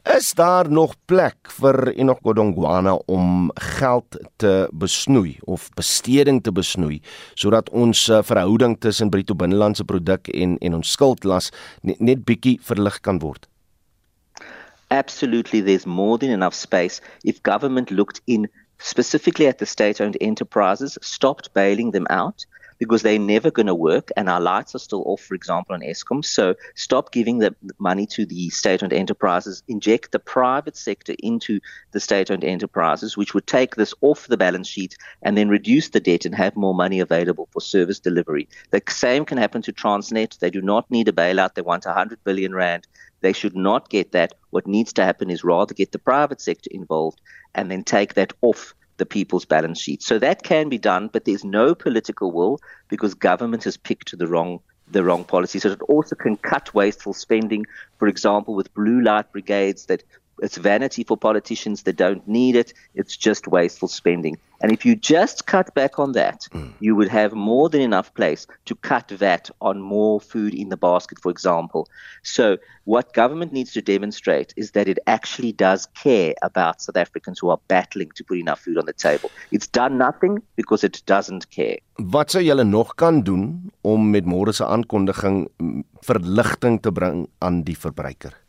[0.04, 7.00] Is daar nog plek vir Enoch Godongwana om geld te besnoei of besteding te besnoei
[7.34, 11.50] sodat ons uh, verhouding tussen bruto binnelandse produk en en ons skuldlas
[11.82, 13.46] net, net bietjie verlig kan word?
[14.90, 18.48] Absolutely there's more than enough space if government looked in
[18.82, 22.44] specifically at the state-owned enterprises stopped bailing them out
[22.82, 25.82] because they're never going to work and our lights are still off, for example, on
[25.82, 26.24] ESCOM.
[26.24, 31.60] So stop giving the money to the state owned enterprises, inject the private sector into
[31.92, 35.90] the state owned enterprises, which would take this off the balance sheet and then reduce
[35.90, 38.48] the debt and have more money available for service delivery.
[38.70, 40.40] The same can happen to Transnet.
[40.40, 42.88] They do not need a bailout, they want 100 billion Rand.
[43.20, 44.34] They should not get that.
[44.50, 47.20] What needs to happen is rather get the private sector involved
[47.54, 50.02] and then take that off the people's balance sheet.
[50.02, 54.26] So that can be done, but there's no political will because government has picked the
[54.26, 54.60] wrong
[54.90, 55.58] the wrong policy.
[55.58, 57.66] So it also can cut wasteful spending,
[57.98, 60.02] for example, with blue light brigades that
[60.40, 62.72] it's vanity for politicians that don't need it.
[62.94, 64.38] It's just wasteful spending.
[64.62, 66.72] And if you just cut back on that, mm.
[66.78, 70.76] you would have more than enough place to cut VAT on more food in the
[70.76, 71.88] basket, for example.
[72.22, 77.40] So, what government needs to demonstrate is that it actually does care about South Africans
[77.40, 79.30] who are battling to put enough food on the table.
[79.50, 81.78] It's done nothing because it doesn't care.
[81.98, 87.26] Wat sou julle nog kan doen om met môre se aankondiging mm, verligting te bring
[87.38, 88.41] aan die verbruiker?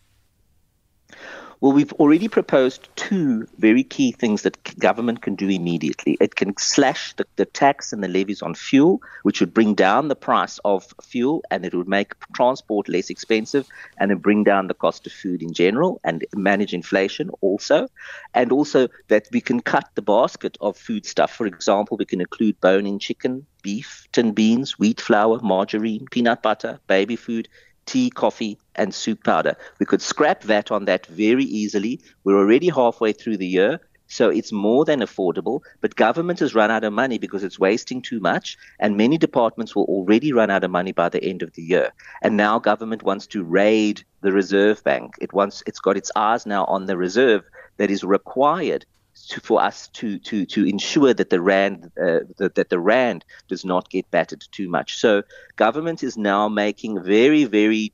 [1.64, 6.18] Well, we've already proposed two very key things that government can do immediately.
[6.20, 10.10] It can slash the, the tax and the levies on fuel, which would bring down
[10.10, 13.66] the price of fuel and it would make transport less expensive
[13.98, 17.88] and then bring down the cost of food in general and manage inflation also.
[18.34, 21.34] And also that we can cut the basket of food stuff.
[21.34, 26.44] For example, we can include bone in chicken, beef, tin beans, wheat flour, margarine, peanut
[26.44, 27.48] butter, baby food,
[27.86, 29.56] tea, coffee, and soup powder.
[29.80, 32.02] We could scrap that on that very easily.
[32.24, 33.80] We're already halfway through the year.
[34.08, 38.00] So it's more than affordable, but government has run out of money because it's wasting
[38.00, 41.54] too much, and many departments will already run out of money by the end of
[41.54, 41.92] the year.
[42.22, 45.16] And now government wants to raid the reserve bank.
[45.20, 47.44] It wants it's got its eyes now on the reserve
[47.78, 48.86] that is required
[49.30, 53.26] to, for us to to to ensure that the rand uh, that, that the rand
[53.48, 54.98] does not get battered too much.
[54.98, 55.24] So
[55.56, 57.94] government is now making very very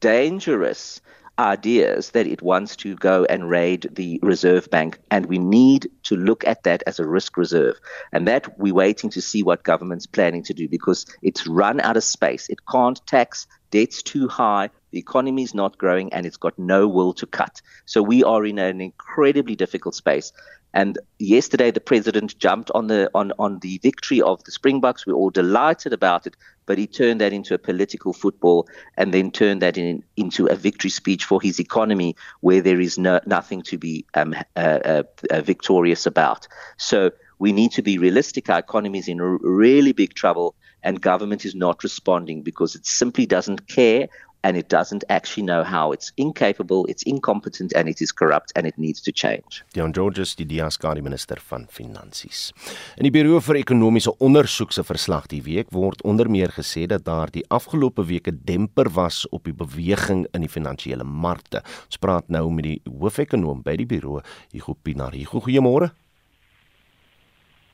[0.00, 1.00] dangerous
[1.38, 6.16] ideas that it wants to go and raid the Reserve Bank, and we need to
[6.16, 7.76] look at that as a risk reserve.
[8.12, 11.96] And that we're waiting to see what government's planning to do because it's run out
[11.96, 12.48] of space.
[12.48, 16.86] It can't tax debt's too high, the economy is not growing, and it's got no
[16.86, 17.60] will to cut.
[17.86, 20.32] So we are in an incredibly difficult space.
[20.74, 25.06] And yesterday, the president jumped on the on, on the victory of the Springboks.
[25.06, 26.34] We're all delighted about it,
[26.64, 28.66] but he turned that into a political football
[28.96, 32.98] and then turned that in, into a victory speech for his economy, where there is
[32.98, 36.48] no, nothing to be um, uh, uh, victorious about.
[36.78, 38.48] So we need to be realistic.
[38.48, 43.26] Our economy is in really big trouble, and government is not responding because it simply
[43.26, 44.08] doesn't care
[44.42, 45.92] and it doesn't actually know how.
[45.92, 49.64] It's incapable, it's incompetent, and it is corrupt, and it needs to change.
[49.72, 52.52] Dion Georges, die die minister van Finansies.
[52.96, 57.04] In die Buro vir Ekonomiese Ondersoek se verslag die week word onder meer gesê dat
[57.04, 61.62] daar die afgelope weke demper was op die beweging in die finansiële markte.
[61.86, 64.20] Ons praat nou met die hoofekonoom by die Buro,
[64.52, 65.14] Hugo Pinaar.
[65.16, 65.92] Hugo, goeiemôre.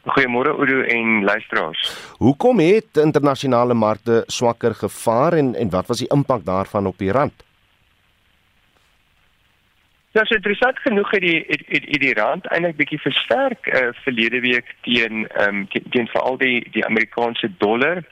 [0.09, 1.83] Goeiemôre Oudo en luisteraars.
[2.19, 7.13] Hoekom het internasionale markte swakker gevaar en en wat was die impak daarvan op die
[7.13, 7.45] rand?
[10.17, 13.89] Ja, so interessant genoeg het die het, het, het die rand eintlik bietjie versterk uh,
[14.05, 18.03] verlede week teen ehm um, teen, teen veral die die Amerikaanse dollar.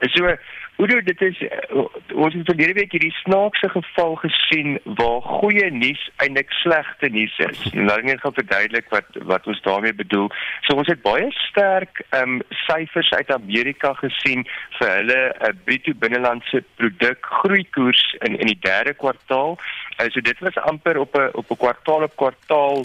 [0.00, 0.36] So
[0.76, 5.70] Hoe doen dit is uh, ons het verlede week hierdie snaakse geval gesien waar goeie
[5.70, 7.60] nuus eintlik slegte nuus is.
[7.88, 10.30] Nou net gou verduidelik wat wat ons daarmee bedoel.
[10.66, 14.46] So ons het baie sterk ehm um, syfers uit Amerika gesien
[14.78, 19.58] vir hulle uh, bruto binnelandse produk groeikoers in in die derde kwartaal.
[20.00, 22.84] Uh, so dit was amper op 'n op 'n kwartaal op kwartaal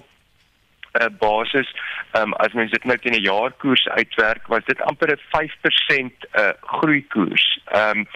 [1.02, 1.68] uh, basis
[2.18, 6.50] um, as mens dit nou teen 'n jaarkoers uitwerk was dit amper 'n 5% uh,
[6.62, 7.60] groei koers.
[7.66, 8.08] Ehm um,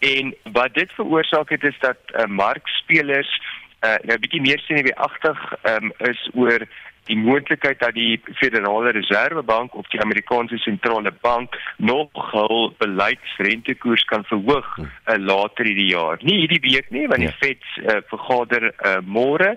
[0.00, 3.40] en wat dit veroorsaak het is dat uh, markspelers
[3.80, 6.66] uh, nou 'n bietjie meer senuweeagtig um, is oor
[7.10, 14.24] die moontlikheid dat die Federale Reservebank of die Amerikaanse sentrale bank nog hul beleidsrentekoers kan
[14.24, 14.86] verhoog uh,
[15.16, 16.20] later hierdie jaar.
[16.22, 17.38] Nie hierdie week nie, want die ja.
[17.40, 19.56] Fed uh, vergader uh, môre.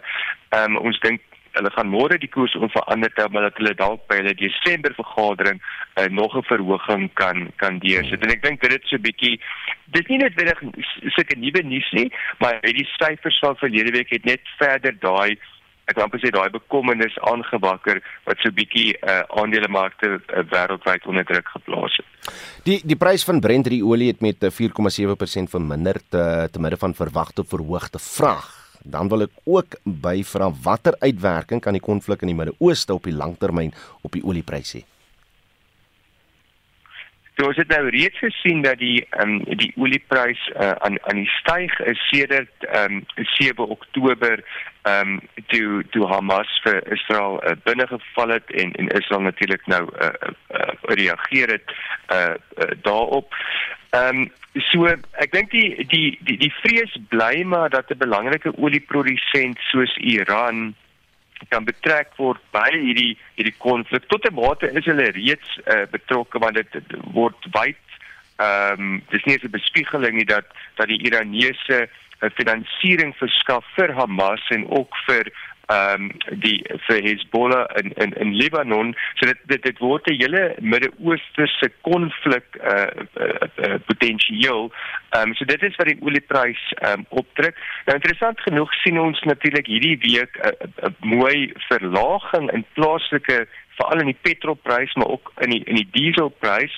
[0.49, 1.21] Um, ons dink
[1.57, 6.07] hulle gaan môre die koers onveranderd hou maar hulle dalk by hulle Desember vergadering uh,
[6.09, 8.23] nog 'n verhoging kan kan deursit.
[8.23, 9.39] En ek dink dit is so 'n bietjie
[9.93, 10.57] dis nie net weer
[11.15, 15.37] sulke nuwe nuus nie, maar hierdie syfers van verlede week het net verder daai
[15.85, 21.05] ek wil amper sê daai bekommernis aangewakker wat so 'n bietjie uh, aandelemarkte uh, wêreldwyd
[21.05, 22.07] onder druk geplaas het.
[22.63, 27.43] Die die prys van Brent olie het met 4,7% verminder te, te midde van verwagte
[27.43, 28.62] verhoogde vraag.
[28.83, 33.15] Dan wil ek ook byvra watter uitwerking kan die konflik in die Midde-Ooste op die
[33.15, 33.71] langtermyn
[34.03, 34.92] op die oliepryse hê?
[37.43, 41.17] So ons het nou reeds gesien dat die ehm um, die olieprys uh, aan aan
[41.19, 44.43] die styg is sedert ehm um, 7 Oktober
[44.81, 45.19] ehm um,
[45.51, 50.71] toe toe Hamas vir Israel uh, binnegeval het en en Israel natuurlik nou uh, uh,
[50.81, 51.75] reageer het
[52.13, 53.35] uh, uh, daarop.
[53.89, 54.31] Ehm um,
[54.71, 54.87] so
[55.25, 60.75] ek dink die die die die vrees bly maar dat 'n belangrike olieprodusent soos Iran
[61.49, 64.07] kan betrek word by hierdie hierdie konflik.
[64.07, 67.79] Tot 'n mate is hulle reeds uh, betrokke want dit word wyd
[68.37, 73.93] ehm um, dis nie 'n bespiegeling nie dat dat die Iranese uh, finansiering verskaf vir
[73.93, 75.31] Hamas en ook vir
[75.71, 76.11] ehm um,
[76.43, 81.71] die vir Hezbollah in in in Libanon so dit dit, dit word 'n hele Midde-Oosterse
[81.81, 84.71] konflik eh uh, uh, uh, potensieel.
[85.09, 87.55] Ehm um, so dit is wat die olieprys ehm um, opdruk.
[87.85, 93.47] Nou interessant genoeg sien ons natuurlik hierdie week 'n uh, uh, mooi verlaging in plaaslike
[93.77, 96.75] veral in die petrolprys maar ook in die in die dieselprys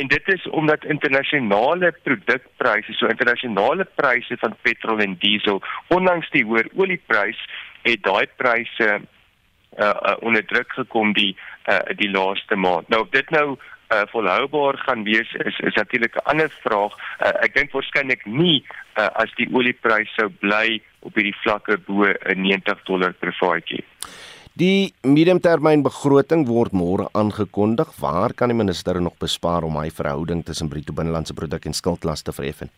[0.00, 6.44] en dit is omdat internasionale produkpryse so internasionale pryse van petrol en diesel ondanks die
[6.44, 7.38] hoër olieprys
[7.82, 9.02] het daai pryse uh,
[9.78, 12.88] uh, onder druk gekom die uh, die laaste maand.
[12.88, 13.56] Nou of dit nou
[13.92, 16.92] uh, volhoubaar gaan wees is is natuurlik 'n ander vraag.
[17.20, 18.64] Uh, ek dink waarskynlik nie
[18.98, 23.84] uh, as die olieprys sou bly op hierdie vlakke bo 90 dollar per vatjie.
[24.52, 27.88] Die mediumtermynbegroting word môre aangekondig.
[28.00, 32.22] Waar kan die minister nog bespaar om hy verhouding tussen bruto binnelandse produk en skuldlas
[32.22, 32.68] te verheffen?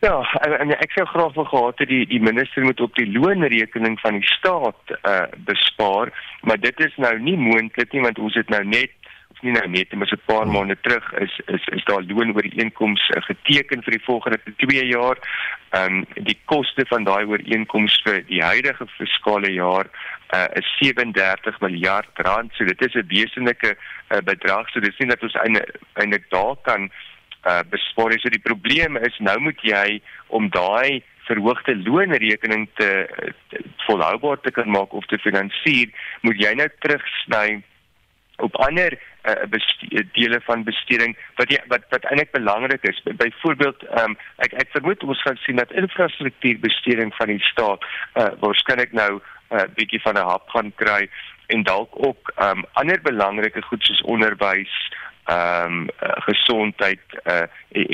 [0.00, 3.08] Ja, en, en ek sou graag wil gehad het die die minister moet op die
[3.10, 6.12] loonrekening van die staat uh bespaar,
[6.46, 8.94] maar dit is nou nie moontlik nie want ons het nou net
[9.34, 13.16] is nie nou net maar so 'n paar maande terug is is is daar loonooreenkomste
[13.16, 15.18] uh, geteken vir die volgende 2 jaar.
[15.70, 19.86] Ehm um, die koste van daai ooreenkoms vir die huidige fiskale jaar
[20.34, 22.52] uh, is 37 miljard rand.
[22.54, 24.70] So dit is 'n wesenlike uh, bedrag.
[24.70, 25.38] So dis nie dat ons
[25.94, 26.90] eintlik daar kan
[27.44, 28.20] uh, bespaar nie.
[28.22, 32.90] So die probleem is nou moet jy om daai verhoogde loonrekening te,
[33.52, 35.92] te volhoubaar te kan maak of te finansier,
[36.24, 37.60] moet jy nou terugsny
[38.38, 38.94] op ander
[39.26, 39.34] uh,
[40.14, 43.00] dele van besteding wat jy, wat wat eintlik belangrik is.
[43.04, 44.14] Byvoorbeeld, um,
[44.44, 47.82] ek ek vermoed ons gaan sien dat infrastruktuurbesteding van die staat
[48.14, 49.22] uh, waarskynlik nou 'n
[49.58, 51.08] uh, bietjie van 'n hap gaan kry
[51.48, 54.74] en dalk ook um, ander belangrike goed soos onderwys
[55.28, 55.88] ehm um,
[56.24, 57.44] gesondheid uh,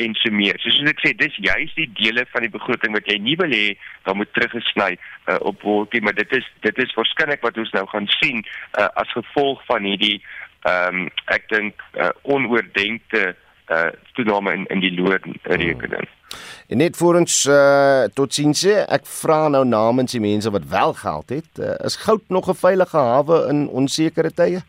[0.04, 0.58] en so meer.
[0.62, 3.50] So soos ek sê, dis juist die dele van die begroting wat jy nie wil
[3.50, 3.74] hê
[4.06, 7.72] dan moet teruggesny uh, op word nie, maar dit is dit is waarskynlik wat ons
[7.74, 10.20] nou gaan sien uh, as gevolg van hierdie
[10.62, 16.06] ehm um, ek dink uh, onoordenkte uh, toename in in die loonrekening.
[16.06, 16.22] Hmm.
[16.68, 20.94] En net vir ons uh, totsiens sê, ek vra nou namens die mense wat wel
[21.02, 24.62] geld het, uh, is goud nog 'n veilige hawe in onsekere tye?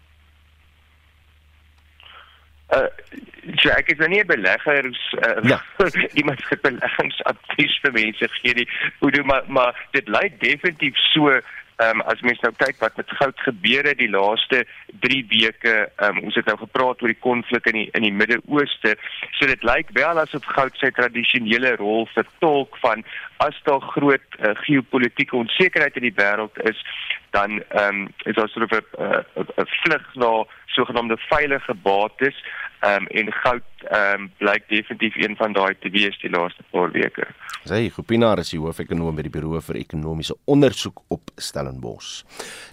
[2.75, 2.87] Uh
[3.61, 5.59] so ek is nou nie 'n beleggers uh, ja.
[6.19, 8.67] iemand vir beleggingsadvies vir mense gee nie
[8.99, 11.39] hoe doen maar maar dit lyk definitief so
[11.77, 14.61] Ehm um, as mens nou kyk wat met goud gebeur het die laaste
[15.03, 18.13] 3 weke, ehm um, ons het nou gepraat oor die konflik in die in die
[18.15, 18.95] Midde-Ooste.
[19.35, 23.03] So dit lyk wel asof goud sy tradisionele rol vertolk van
[23.43, 26.79] as daar groot uh, geopolitiese onsekerheid in die wêreld is,
[27.35, 28.85] dan ehm um, is daar soort van
[29.43, 30.31] 'n vlug na
[30.77, 32.39] sogenaamde veilige bates
[32.79, 36.63] ehm um, en goud ehm um, blyk definitief een van daai te wees die laaste
[36.71, 37.27] paar weke.
[37.65, 42.19] Sy Gopinaar is die hoofekonoom by die Buro vir Ekonomiese Onderzoek op Stellenbosch.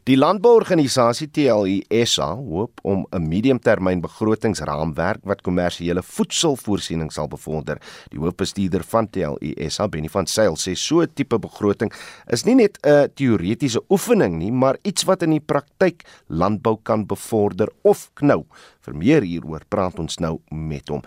[0.04, 7.80] Die landbouorganisasie TLUSA hoop om 'n mediumtermyn begrotingsraamwerk wat kommersiële voedselvoorsiening sal bevorder.
[8.10, 11.90] Die hoofbestuurder van TLUSA, Benny van Sail, sê so 'n tipe begroting
[12.28, 17.06] is nie net 'n teoretiese oefening nie, maar iets wat in die praktyk landbou kan
[17.06, 18.44] bevorder of knou.
[18.82, 21.02] Vir meer hieroor praat ons nou met hom.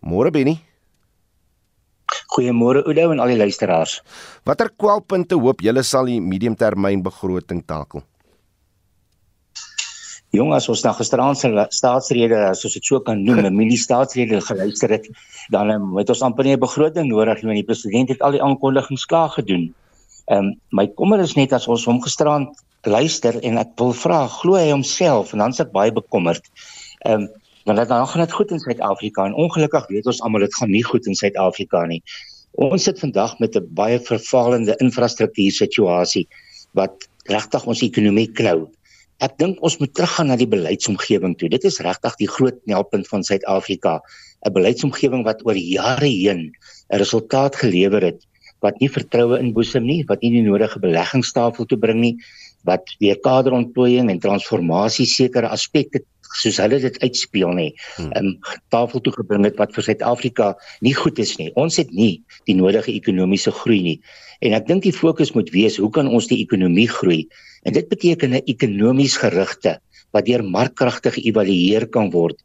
[0.00, 0.67] Môre Benny.
[2.34, 3.98] Goeiemôre Oudo en al die luisteraars.
[4.48, 8.04] Watter kwalpunte hoop julle sal die mediumtermyn begroting takel?
[10.36, 13.76] Jong as ons na gisteraand se staatsrede as ons dit so kan noem, 'n mini
[13.80, 15.08] staatsrede geluister het,
[15.50, 18.36] dan um, het ons amper nie 'n begroting nodig nie want die president het al
[18.36, 19.72] die aankondigings klaar gedoen.
[20.28, 22.52] Ehm um, my kommer is net as ons hom gisteraand
[22.84, 26.44] luister en ek wil vra, glo hy homself en dan is ek baie bekommerd.
[27.04, 27.28] Ehm um,
[27.68, 30.84] want dan gaan dit goed in Suid-Afrika en ongelukkig weet ons almal dit gaan nie
[30.84, 32.00] goed in Suid-Afrika nie.
[32.56, 36.26] Ons sit vandag met 'n baie vervalende infrastruktuur situasie
[36.72, 38.70] wat regtig ons ekonomie klou.
[39.20, 41.48] Ek dink ons moet teruggaan na die beleidsomgewing toe.
[41.48, 44.00] Dit is regtig die groot knelpunt van Suid-Afrika,
[44.46, 46.52] 'n beleidsomgewing wat oor jare heen
[46.90, 48.24] 'n resultaat gelewer het
[48.60, 52.16] wat nie vertroue inboesem nie, wat nie die nodige beleggingstafel toe bring nie,
[52.64, 56.02] wat weer kaderontplooiing en transformasie sekere aspekte
[56.36, 57.66] soos hulle dit uitspeel nê,
[57.96, 58.12] hmm.
[58.18, 58.30] um,
[58.74, 60.54] tafel toe gebring het wat vir Suid-Afrika
[60.84, 61.50] nie goed is nie.
[61.56, 63.98] Ons het nie die nodige ekonomiese groei nie.
[64.44, 67.26] En ek dink die fokus moet wees, hoe kan ons die ekonomie groei?
[67.66, 69.78] En dit beteken 'n ekonomies gerigte
[70.12, 72.38] wat deur markkragte geëvalueer kan word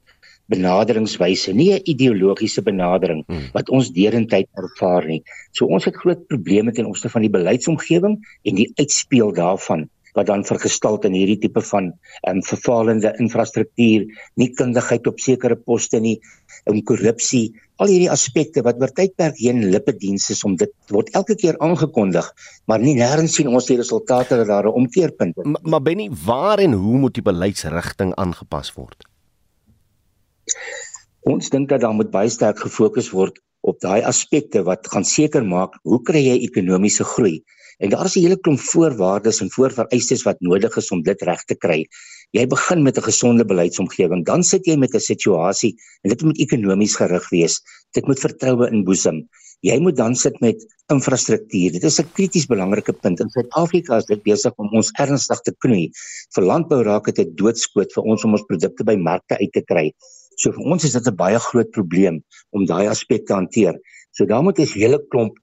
[0.51, 3.49] benaderingswyse, nie 'n ideologiese benadering hmm.
[3.53, 5.21] wat ons derentyd ervaar nie.
[5.51, 10.29] So ons het groot probleme ten opsigte van die beleidsomgewing en die uitspeel daarvan wat
[10.29, 11.91] dan vergestalt in hierdie tipe van
[12.21, 14.05] ehm um, vervalende infrastruktuur,
[14.35, 16.19] nie kundigheid op sekere poste nie,
[16.69, 21.35] en korrupsie, al hierdie aspekte wat oor tydperk heen lippediens is om dit word elke
[21.39, 22.27] keer aangekondig,
[22.69, 25.45] maar nie nêrens sien ons die resultate dat daar 'n omkeerpunt is.
[25.45, 29.07] Maar, maar Benny, waar en hoe moet die beleidsrigting aangepas word?
[31.23, 35.43] Ons dink dat daar moet baie sterk gefokus word op daai aspekte wat gaan seker
[35.43, 37.43] maak hoe kry jy ekonomiese groei?
[37.77, 41.43] En daar is 'n hele klomp voorwaardes en voorvereistes wat nodig is om dit reg
[41.43, 41.85] te kry.
[42.31, 46.37] Jy begin met 'n gesonde beleidsomgewing, dan sit jy met 'n situasie en dit moet
[46.37, 47.61] ekonomies gerig wees.
[47.91, 49.27] Dit moet vertroue inboesem.
[49.61, 51.71] Jy moet dan sit met infrastruktuur.
[51.71, 53.19] Dit is 'n krities belangrike punt.
[53.19, 55.91] In Suid-Afrika is dit besig om ons ernstig te knoei.
[56.35, 59.61] Vir landbou raak dit 'n doodskoot vir ons om ons produkte by markte uit te
[59.61, 59.93] kry.
[60.37, 63.79] So vir ons is dit 'n baie groot probleem om daai aspek te hanteer.
[64.11, 65.37] So daar moet 'n hele klomp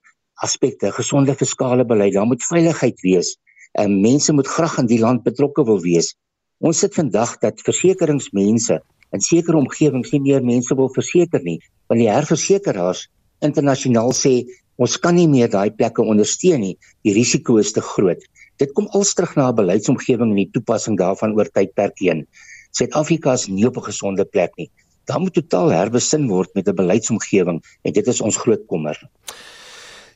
[0.47, 3.37] aspekte, gesonde fiskale beleid, daar moet veiligheid wees.
[3.79, 6.15] En mense moet graag in die land betrokke wil wees.
[6.61, 8.81] Ons sit vandag dat versekeringsmense
[9.15, 11.59] in sekere omgewings nie meer mense wil verseker nie,
[11.91, 13.07] want die herversekeraars
[13.47, 14.35] internasionaal sê
[14.81, 16.77] ons kan nie meer daai plekke ondersteun nie.
[17.05, 18.23] Die risiko is te groot.
[18.61, 22.27] Dit kom als terug na 'n beleidsomgewing en die toepassing daarvan oor tydperk heen.
[22.73, 24.71] Suid-Afrika is nie op 'n gesonde plek nie.
[25.07, 28.97] Daar moet totaal herbesin word met 'n beleidsomgewing en dit is ons groot kommer.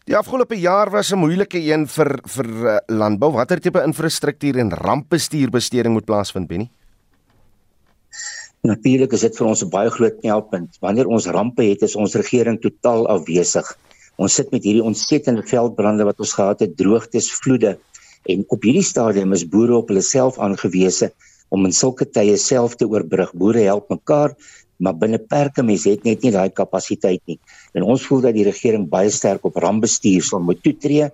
[0.04, 3.30] Die afgelope jaar was 'n moeilike een vir vir uh, landbou.
[3.32, 6.68] Watter tipe infrastruktuur en rampbestuurbesteding moet plaasvind, Benny?
[8.60, 10.76] Natuurlik is dit vir ons 'n baie groot knelpunt.
[10.80, 13.64] Wanneer ons rampe het, is ons regering totaal afwesig.
[14.16, 17.78] Ons sit met hierdie ontsettende veldbrande wat ons gehad het, droogtes, vloede
[18.24, 21.12] en op hierdie stadium is boere op hulle self aangewese
[21.48, 23.32] om in sulke tye self te oorbrug.
[23.32, 24.36] Boere help mekaar,
[24.78, 27.38] maar binne perke mense het net nie daai kapasiteit nie.
[27.74, 31.10] En ons voel dat die regering baie sterk op rampbestuur sal moet toetree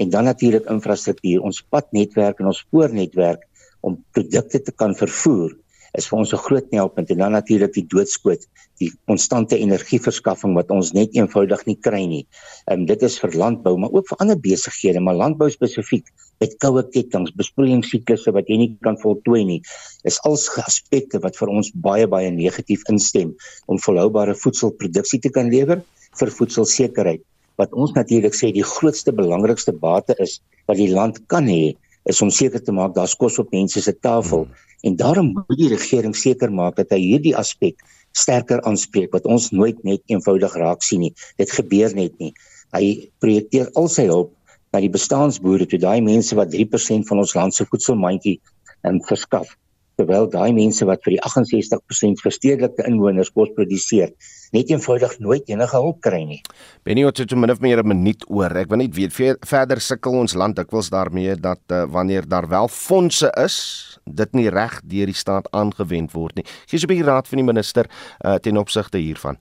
[0.00, 3.44] en dan natuurlik infrastruktuur, ons padnetwerk en ons spoornetwerk
[3.82, 5.52] om produkte te kan vervoer
[5.98, 8.46] is vir ons 'n groot helppunt en dan natuurlik die doodskoot,
[8.80, 12.26] die konstante energieverskaffing wat ons net eenvoudig nie kry nie.
[12.66, 16.06] Ehm um, dit is vir landbou, maar ook vir ander besighede, maar landbou spesifiek
[16.40, 19.60] met koue kettinge, besproeiingssiklusse wat jy nie kan voltooi nie.
[20.04, 23.36] Is als aspekte wat vir ons baie baie negatief instem
[23.66, 25.82] om volhoubare voedselproduksie te kan lewer
[26.20, 27.22] vir voedselsekerheid.
[27.60, 31.76] Wat ons natuurlik sê die grootste belangrikste bate is wat die land kan hê
[32.08, 34.46] is om seker te maak daar's kos op mense se tafel.
[34.46, 37.78] Hmm En daarom moet die regering seker maak dat hy hierdie aspek
[38.18, 41.12] sterker aanspreek wat ons nooit net eenvoudig raak sien nie.
[41.38, 42.32] Dit gebeur net nie.
[42.74, 42.86] Hy
[43.22, 44.32] projekteer al sy hulp
[44.74, 48.38] na die bestaansboere, toe daai mense wat 3% van ons land se voedselmandjie
[48.82, 49.54] ehm, verskaf
[49.96, 54.12] terwyl daai mense wat vir die 68% verstedelike inwoners kos produseer
[54.52, 56.40] net eenvoudig nooit enige hulp kry nie.
[56.84, 58.52] Benny het tot min of meer 'n minuut oor.
[58.56, 59.12] Ek wil net weet
[59.46, 64.48] verder sukkel ons land dikwels daarmee dat uh, wanneer daar wel fondse is, dit nie
[64.50, 66.44] reg deur die staat aangewend word nie.
[66.66, 67.88] Gee so 'n bietjie raad van die minister
[68.24, 69.38] uh, ten opsigte hiervan.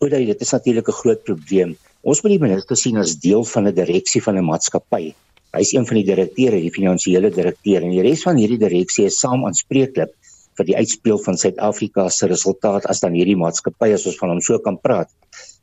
[0.00, 1.76] Oor dit is natuurlik 'n groot probleem.
[2.02, 5.14] Ons moet die minister sien as deel van 'n direksie van 'n maatskappy.
[5.50, 9.08] Hy is een van die direkteure, die finansiële direkteur en die res van hierdie direksie
[9.08, 10.12] is saam aanspreeklik
[10.58, 14.42] vir die uitspeel van Suid-Afrika se resultaat as dan hierdie maatskappy as ons van hom
[14.44, 15.10] so kan praat.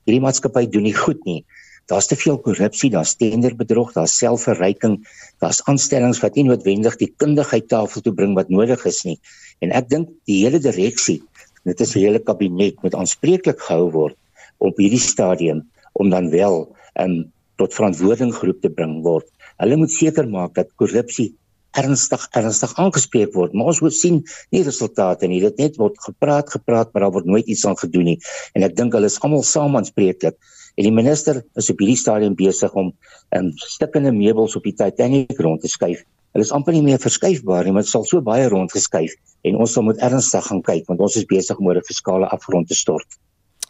[0.08, 1.44] Hierdie maatskappy doen nie goed nie.
[1.88, 4.98] Daar's te veel korrupsie, daar's tenderbedrog, daar's selfverryking,
[5.40, 9.16] daar's aanstellings wat nie noodwendig die kundigheid tafel toe bring wat nodig is nie.
[9.64, 11.22] En ek dink die hele direksie,
[11.64, 14.20] dit is die hele kabinet moet aanspreeklik gehou word
[14.60, 15.64] op hierdie stadium
[15.96, 16.66] om dan wel
[17.00, 17.18] um,
[17.56, 19.28] tot verantwoording geroep te bring word.
[19.62, 21.34] Hulle moet seker maak dat korrupsie
[21.78, 23.54] ernstig ernstig aangespreek word.
[23.54, 24.22] Maar ons moet sien
[24.54, 25.42] nie resultate nie.
[25.44, 28.18] Dit net word gepraat, gepraat, maar daar word nooit iets aan gedoen nie.
[28.58, 30.38] En ek dink hulle is almal saam aanspreeklik.
[30.78, 32.92] En die minister is op hierdie stadium besig om
[33.34, 36.04] um, stukkende meubels op die Titanic rond te skuif.
[36.36, 39.16] Hulle is amper nie meer verskuifbaar nie, maar dit sal so baie rondgeskuif
[39.48, 42.30] en ons sal moet ernstig gaan kyk want ons is besig om oor 'n fiskale
[42.30, 43.18] afgrond te stort.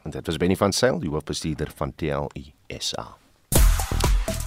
[0.04, 3.16] En dit was Benny van Sail, die hoofbestuurder van TLI SA.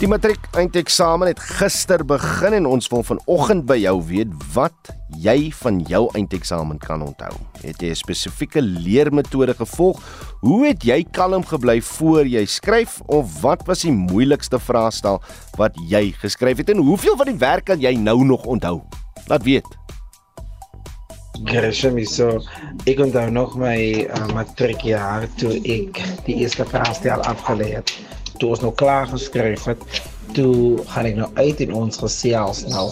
[0.00, 4.88] Die matriek eindeksamen het gister begin en ons wil vanoggend by jou weet wat
[5.20, 7.34] jy van jou eindeksamen kan onthou.
[7.60, 10.00] Het jy 'n spesifieke leermetode gevolg?
[10.40, 15.20] Hoe het jy kalm gebly voor jy skryf of wat was die moeilikste vraestel
[15.58, 18.80] wat jy geskryf het en hoeveel van die werk kan jy nou nog onthou?
[19.28, 19.68] Laat weet.
[21.44, 22.40] Gresham is so
[22.86, 28.09] ek onthou nog my uh, matriekjaar toe ek die eerste vraestel afgelê het
[28.40, 29.84] toe ons nou klaar geskryf het,
[30.34, 32.86] toe gaan ek nou uit in ons gesels nou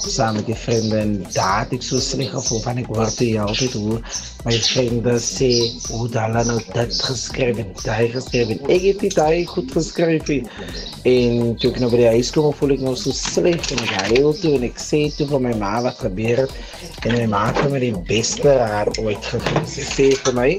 [0.00, 3.28] saam met die vriende en daar het ek so sleg gevoel van ek hoor toe
[3.28, 3.98] jy altyd hoe
[4.46, 5.50] my vriende sê
[5.90, 10.32] hoe dan nou dit geskryf en daai geskryf en ek het dit daai goed geskryf
[10.34, 13.94] en toe ek nou by die huis kom voel ek nou so sleg en ek
[14.10, 17.46] huil toe en ek sê toe vir my ma wat gebeur het en my ma
[17.50, 19.62] het my die beste haar ooit gegee.
[19.68, 20.50] Sy sê vir my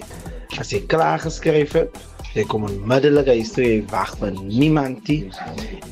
[0.60, 2.00] as ek klaar geskryf het
[2.32, 5.26] Jy kom onmiddellik huis toe en wag vir niemand nie.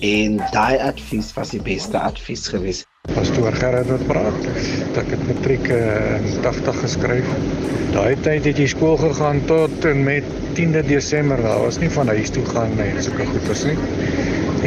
[0.08, 2.88] En daai advies was die beste advies geweest.
[3.12, 4.48] Pastoor Gerard het praat.
[5.02, 7.34] Ek het matriek in 80 geskryf.
[7.92, 11.44] Daai tyd het jy skool gegaan tot en met 10de Desember.
[11.44, 13.78] Daar was nie van huis toe gaan nie, sulke goeders nie.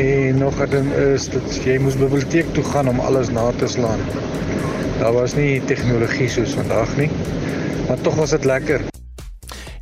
[0.04, 3.66] En nog 'n ding is dat jy moes biblioteek toe gaan om alles na te
[3.66, 4.00] slaan.
[5.00, 7.10] Daar was nie tegnologie soos vandag nie.
[7.88, 8.91] Maar tog was dit lekker.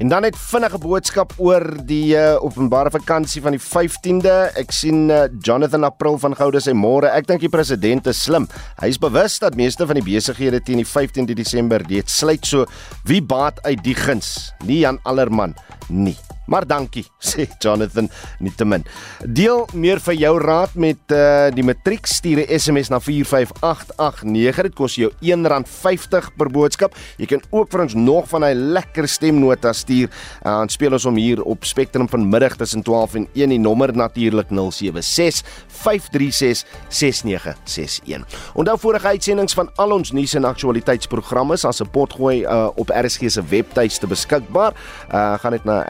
[0.00, 4.36] En dan net vinnige boodskap oor die uh, openbare vakansie van die 15de.
[4.56, 8.48] Ek sien uh, Jonathan April van Goude sê môre, ek dink die president is slim.
[8.80, 12.64] Hy is bewus dat meeste van die besighede teen die 15de Desember dit sluit so
[13.04, 15.52] wie baat uit die guns, nie Jan Allerman
[15.92, 16.16] nie.
[16.50, 18.08] Maar dankie, sê Jonathan
[18.42, 18.84] nietemin.
[19.22, 24.62] Deel meer vir jou raad met uh, die matriek stuur 'n SMS na 45889.
[24.66, 26.96] Dit kos jou R1.50 per boodskap.
[27.16, 30.10] Jy kan ook vir ons nog van hy lekker stemnota stuur.
[30.42, 33.94] Uh, ons speel ons om hier op Spectrum vanmiddag tussen 12 en 1 die nommer
[33.94, 38.26] natuurlik 076 536 6961.
[38.54, 43.30] Onthou vorige uitsendings van al ons nuus en aktualiteitsprogramme as 'n potgooi uh, op RSG
[43.30, 44.74] se webtuiste beskikbaar.
[45.12, 45.84] Uh, gaan net na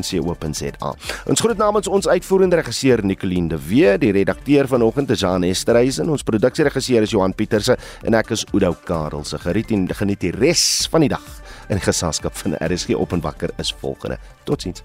[0.00, 0.94] rsg.co.za.
[1.30, 6.10] Ons groet namens ons uitvoerende regisseur Nicoline de Wee, die redakteur vanoggend is Jan Esterhuizen,
[6.10, 7.76] ons produksieregisseur is Johan Pieterse
[8.06, 9.24] en ek is Oudo Karel.
[9.24, 11.26] Se geriet en geniet die res van die dag
[11.70, 14.18] in geselskap van RSG op en wakker is volgende.
[14.44, 14.82] Totsiens.